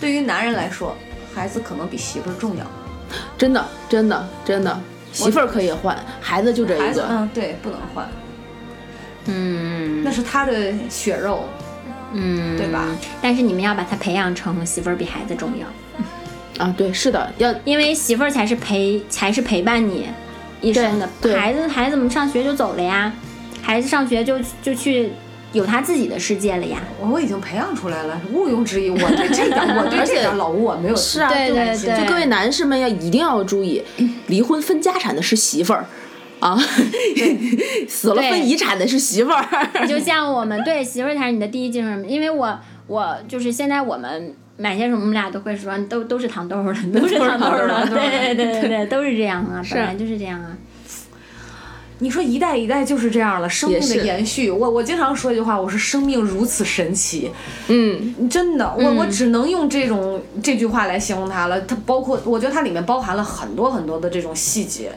[0.00, 0.96] 对于男人来说，
[1.36, 2.64] 孩子可能比媳妇儿重要。
[3.38, 4.80] 真的真的真的，
[5.12, 6.84] 媳妇儿可以换，孩子就这一个。
[6.84, 8.08] 孩子嗯，对，不能换，
[9.26, 11.44] 嗯那是他的血肉，
[12.12, 12.88] 嗯，对吧？
[13.20, 20.08] 但是你们要把他培养成媳妇儿比孩子重要，啊，对，是的，要因为媳妇儿才是陪才是陪伴你
[20.60, 21.08] 一生的。
[21.36, 23.12] 孩子孩子们上学就走了呀，
[23.62, 25.12] 孩子上学就就去
[25.56, 26.78] 有他自己的世界了呀。
[27.00, 28.90] 我已经培养出来了，毋庸置疑。
[28.90, 30.94] 我对这点， 我对这点老吴我没有。
[30.96, 33.82] 是啊，对对对，就各位男士们要一定要注意，
[34.28, 35.86] 离婚分家产的是媳妇儿。
[36.38, 36.54] 啊，
[37.88, 39.86] 死了分遗产的是媳妇儿。
[39.88, 50.50] 就像我们对媳妇儿才是你的第一继承人，因为我我就是现在我们买些什么，我们俩都会说都都是糖豆的，都是糖豆的，对对对对对，都是这样啊，本来就是这样啊。
[51.98, 54.50] 你说一代一代就是这样了，生命的延续。
[54.50, 57.30] 我我经常说一句话，我说生命如此神奇。
[57.68, 61.60] 嗯，真的，我我只能用这种这句话来形容它了。
[61.62, 64.92] 它包括，我觉得它里面包含了很多很多的这种细节。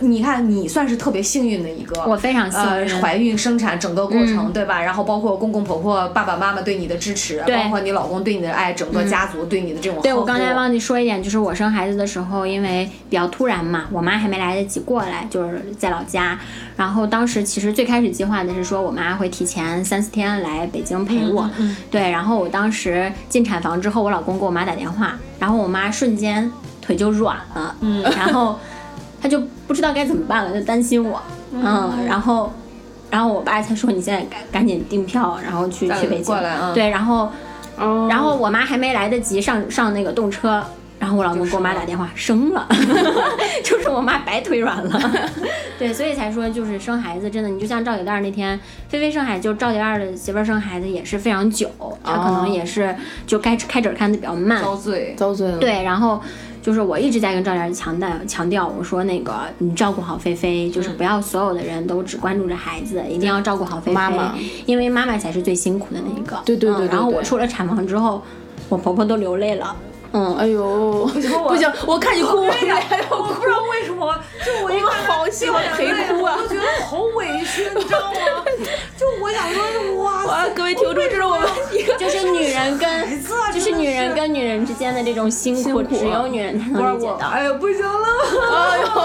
[0.00, 4.82] 你看，你算是特别幸运的一个，我非常幸运，怀孕生产整个过程，对吧？
[4.82, 10.00] 然后包括公公婆婆、爸爸妈妈对你的支持，包括你老公对你的爱，整个家族对你的这种。
[10.02, 16.38] 对我刚才忘记说一点，就是我生孩子的时候，因为比较突然嘛，我妈还没来得及过来，就是在老家。
[16.76, 21.48] 然后当时其实最开始计划的是说，我妈会提前三四天来北京陪我。
[21.90, 26.50] 对，然后我当时进产房之后，我老公给我妈打电话，然后我妈瞬间
[26.82, 28.58] 腿就软了，嗯，然后。
[29.26, 31.20] 他就不知道该怎么办了，就担心我，
[31.52, 32.52] 嗯，然后，
[33.10, 37.28] 然后我爸才说你现在赶赶紧订票，然后去去北京过来，对，然后，
[38.08, 40.62] 然后我妈还没来得及上上那个动车，
[41.00, 42.68] 然后我老公给我妈打电话生了，
[43.64, 45.00] 就是我妈白腿软了，
[45.76, 48.56] 对，所以才说就是生孩子真的，你就像赵铁蛋那天
[48.88, 51.68] 菲菲生孩子，就赵铁蛋的媳妇生孩子也是非常久，
[52.04, 52.94] 她可能也是
[53.26, 55.14] 就开开诊看的比较慢，遭罪。
[55.16, 56.22] 遭罪了，对，然后。
[56.66, 64.34] 就是我一直在跟赵点强调强调，我说那个你照顾好菲菲，就是不要所有的人都只关注着孩子，一定要照顾好菲菲，妈妈，
[64.66, 66.36] 因为妈妈才是最辛苦的那一个。
[66.44, 66.88] 对对对。
[66.88, 68.20] 然后我出了产房之后，
[68.68, 69.76] 我婆婆都流泪了。
[70.16, 71.04] 嗯，哎呦，
[71.46, 78.16] 不行，我看你哭， 我不知道为什么，就我一个好喜欢陪哭啊，我觉得好委屈，你知道吗？
[78.96, 79.62] 就我想说，
[80.02, 87.28] 哇，各位听众，这是我们一个，就是女人跟，就是女人跟女人之间的这种辛苦，只有女人才能理解到。
[87.28, 88.08] 哎呀，不行了，
[88.52, 88.86] 哎呦，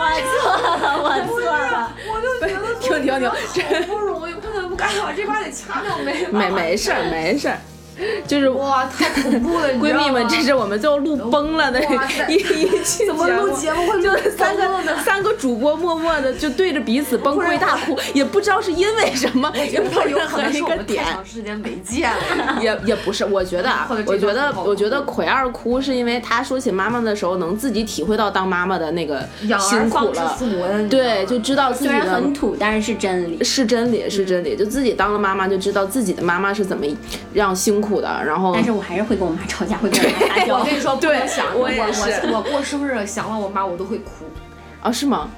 [0.32, 3.20] 错了，我错了，我就觉得停停
[3.52, 6.26] 停，真不容易，不能不敢把这把得掐掉没？
[6.30, 7.58] 没没事儿，没事儿。
[8.26, 9.68] 就是哇，太恐怖了！
[9.74, 11.80] 闺蜜们，这是我们最后录崩了的
[12.28, 14.68] 一一期怎么录节目会就三个
[15.04, 21.04] 三个主播默默的就对着彼此崩溃大哭，也不知道是因为什么，也不知道任何一个点。
[21.04, 29.20] 长时间没见了， 也也不是，我觉得啊，我觉得我觉得葵二哭是因为他说起妈妈的时候，能自己体会到当妈妈的那个
[29.58, 30.36] 辛苦了，
[30.88, 34.56] 对，就知道自己虽然很土，但是是真理，是真理，是真理。
[34.56, 36.84] 就自己当了妈妈，就知道自己的妈妈是怎么
[37.32, 38.00] 让辛苦。
[38.00, 40.58] 的，然后，但是我还是会跟我妈吵架，会跟我妈撒娇。
[40.58, 44.10] 我跟你说， 对，想我我我过生日想了我妈，我都会哭。
[44.80, 45.28] 啊，是吗？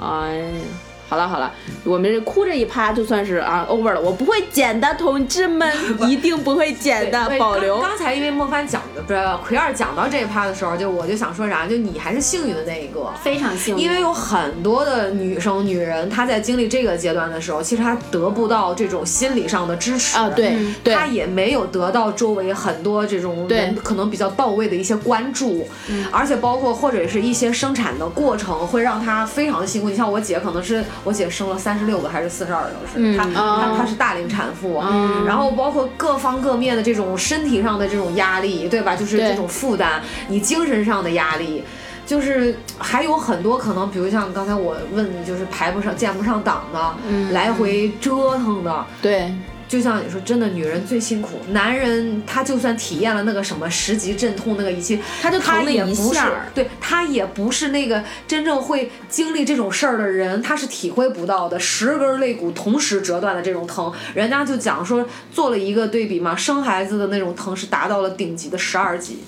[0.00, 0.85] 哎呀。
[1.08, 1.52] 好了好了，
[1.84, 4.00] 我们这哭这一趴就算是啊 over 了。
[4.00, 5.72] 我不会剪的，同志们
[6.08, 7.80] 一定不会剪的，保留。
[7.80, 13.84] 刚才因为莫帆讲的不是奎二讲到这一趴的时候，就我就想说啥，就你还是幸运的那一个，非常幸运。
[13.84, 20.56] 因为有很多的女生、女人，她在经历这个阶段的时候，其实她得不到这种心理上的支持啊，对，
[20.92, 25.68] 她也没有得到周围很多这种人可能比较到位的一些关注，
[26.10, 29.88] 而且包括或者是一些生产的过程会让她非常辛苦。
[29.88, 30.84] 你像我姐可能是。
[31.04, 32.70] 我姐生了三十六个还是四十二个？
[32.92, 34.82] 是她她她是大龄产妇，
[35.26, 38.96] 然后包括各方各面的这种身体上的这种压力，对吧？
[38.96, 41.64] 就是这种负担，你精神上的压力，
[42.06, 46.94] 就是还有很多可能，比如像刚才我问你，就是排不上、见不上档的，
[47.32, 49.32] 来回折腾的，对。
[49.68, 51.38] 就像你说，真的，女人最辛苦。
[51.50, 56.20] 男人他就算体验了那个什么十级阵痛那个仪器，他就他也不是，
[56.54, 61.58] 对他也不是那个真正会经历这种事儿的人，他是体会不到的。
[61.58, 69.18] 十根肋骨同时折断的这种疼，人家就讲说做了一个对比嘛，生孩子的那种疼是达到了顶级的十二级。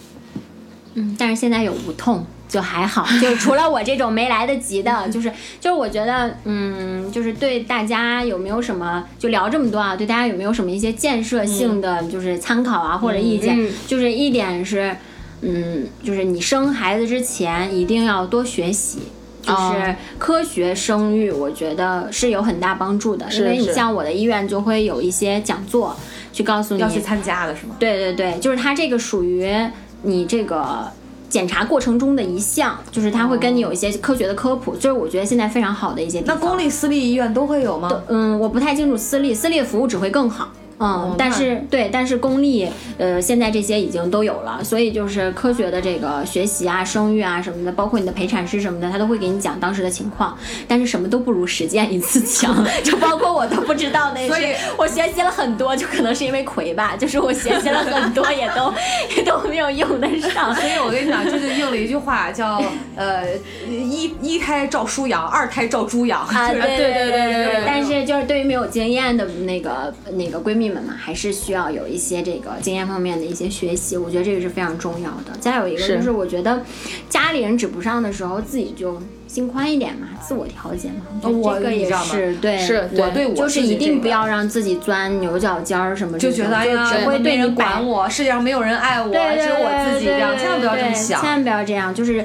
[0.98, 2.26] 嗯，但是现在有无痛。
[2.48, 5.30] 就还好，就是除了我这种没来得及的，就是
[5.60, 9.94] 就是我觉得，嗯，就是对大家有没有什么就聊这么多啊？
[9.94, 13.68] 对大家有没有什么一些建设性的就是参考啊或者意见？
[13.86, 14.96] 就是一点是，
[15.42, 19.00] 嗯，就是你生孩子之前一定要多学习，
[19.42, 23.26] 就是科学生育，我觉得是有很大帮助的。
[23.30, 25.94] 因为你像我的医院就会有一些讲座，
[26.32, 27.76] 去告诉你要去参加的是吗？
[27.78, 29.54] 对对对，就是它这个属于
[30.02, 30.86] 你这个。
[31.28, 36.22] 检查过程中的一项，就是他会跟你有一些科学的科普，就是我觉得现在非常好的一些。
[36.24, 38.02] 那公立私立医院都会有吗？
[38.08, 40.48] 嗯，我不太清楚私立，私立服务只会更好。
[40.80, 42.68] 嗯，但是对，但是公立
[42.98, 50.38] 呃现在这些已经都有了，所以就是科学的这个学习啊、生育啊什么的，包括你的陪产师什么的，他都会给你讲当时的情况。
[50.68, 58.72] 但是什么都不如实践一次强， 就包括我都不知道那，所以我学习了很多，就可能是因为魁吧，就是我学习了很多也都
[59.16, 60.54] 也都没有用得上。
[60.54, 62.62] 所以我跟你讲，这就应了一句话，叫
[62.94, 63.24] 呃
[63.68, 66.20] 一一胎照书养，二胎照猪养。
[66.20, 67.62] 啊， 对对对对对。
[67.66, 70.67] 但是就是对于没有经验的那个那个闺蜜。
[70.68, 75.36] 们嘛，还是需要有一些这个经验方面的一些学习，我觉得这个是非常重要的。
[75.40, 76.62] 再有一个就是，我觉得
[77.08, 81.30] 家里人指不上的时候，自己就心宽一点嘛，自我调节嘛。
[81.30, 92.24] 我这个也是对，是我对我就是一定不要让自己钻牛角尖儿什么，就觉得哎呀，只会对人管我，世界上没有人爱我，只有我自己这样，千万不要这么想，千万不要这样，就是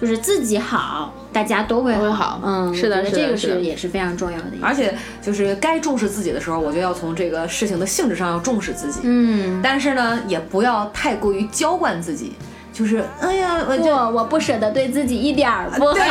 [0.00, 1.12] 就是自己好。
[1.32, 4.46] 大家都会好，嗯，是的，这个是也是非常重要的。
[4.60, 4.92] 而且
[5.22, 9.60] 就是该重视自己的时候，我就要从这个事情的性质上要重视自己，嗯。
[9.62, 12.32] 但是呢，也不要太过于娇惯自己，
[12.72, 15.94] 就是哎呀，我就我不舍得对自己一点儿不好。
[15.94, 16.06] 就是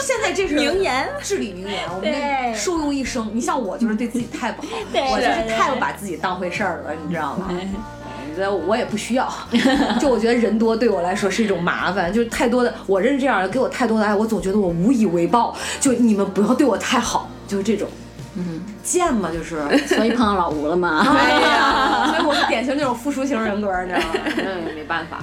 [0.00, 3.30] 现在这是名言，至理名言，我们受用一生。
[3.32, 7.48] 你像我就是对自己太不好，我就是太不把自己当回事儿了，你知道吗？
[8.66, 9.28] 我也不需要，
[10.00, 15.54] 就我觉得人多对我来说是一种麻烦，就是太多的我认识这样的给我太多的爱，我总觉得我无以为报。
[15.80, 17.88] 就你们不要对我太好，就是这种，
[18.36, 19.56] 嗯，贱嘛，就是，
[19.86, 21.04] 所以碰到老吴了嘛。
[21.18, 24.06] 哎呀， 所以我是典型那种附属型人格，你知道吗？
[24.36, 25.22] 嗯，没办法，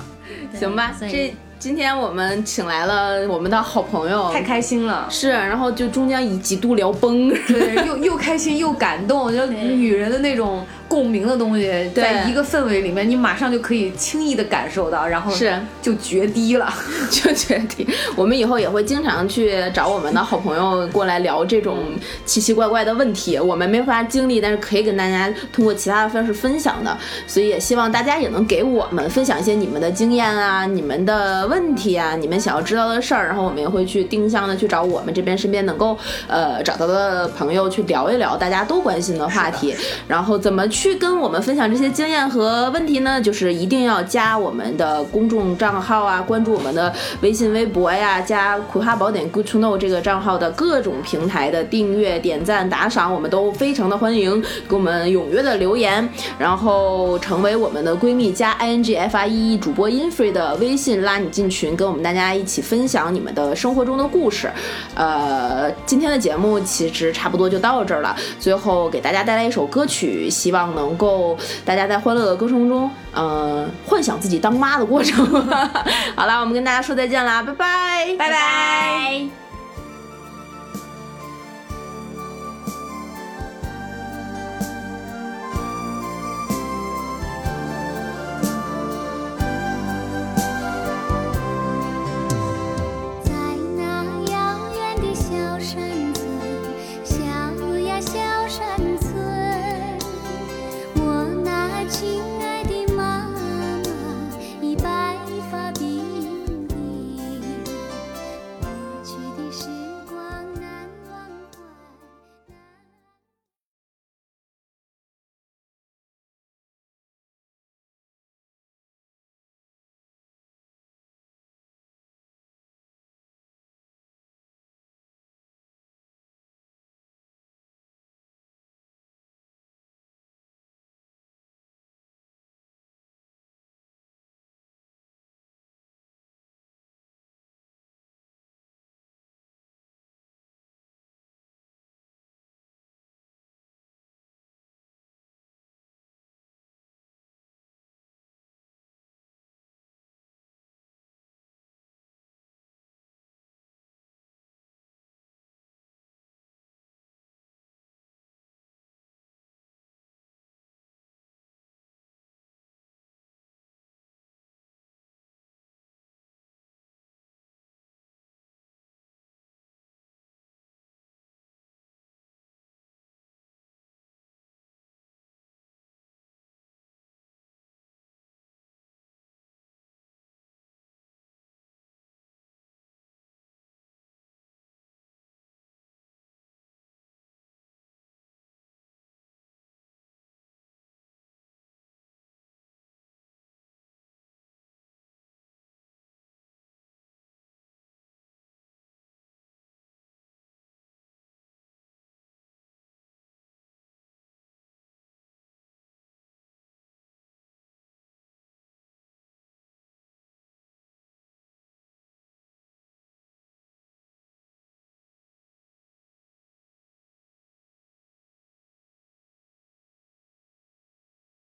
[0.57, 1.33] 行吧，这。
[1.57, 5.07] 今天我们请来了我们的好朋友，太开心了。
[5.09, 10.63] 是，然后就中间以几度聊崩，对，又又开心又感动，就女人的那种。
[10.95, 16.73] 共鸣的东西，在一个氛围里面，你马上就可以轻易的感受到，然后是就决堤了，
[17.11, 17.85] 就决堤。
[18.15, 21.79] 我们以后也会经常去找我们的好朋友过来聊这种
[22.25, 26.97] 奇奇怪怪的问题，我们没法经历，但是可以跟大家通过其他的方式分享的。
[27.27, 35.97] 所以也希望大家也能给我们分享一些你们的经验啊，你们的问题啊，你们想要知道的事儿，然后我们也会去定向的去找我们这边身边能够
[36.29, 39.75] 呃找到的朋友去聊一聊大家都关心的话题，
[40.07, 40.84] 然后怎么去。
[40.85, 56.07] 去跟我们分享这些经验和问题呢，就是一定要加我们的公众账号啊，关注我们的微信、微博呀，加《葵花宝典 Good to Know》这个账号的各种平台的订阅、点赞、打赏，我们都非常的欢迎，给我们踊跃的留言，
[56.37, 64.51] 然后成为我们的闺蜜，加 i n g f r e e 主播 infree 的微信拉你进群，跟我们大家一起分享你们的生活中的故事。
[64.93, 70.64] 呃，今天的节目其实差不多就到这儿了，最后给大家带来一首歌曲，希望。
[70.73, 75.25] 能够大家在欢乐的歌声中，呃，幻想自己当妈的过程。
[76.15, 79.44] 好了，我们跟大家说再见啦，拜拜，拜拜。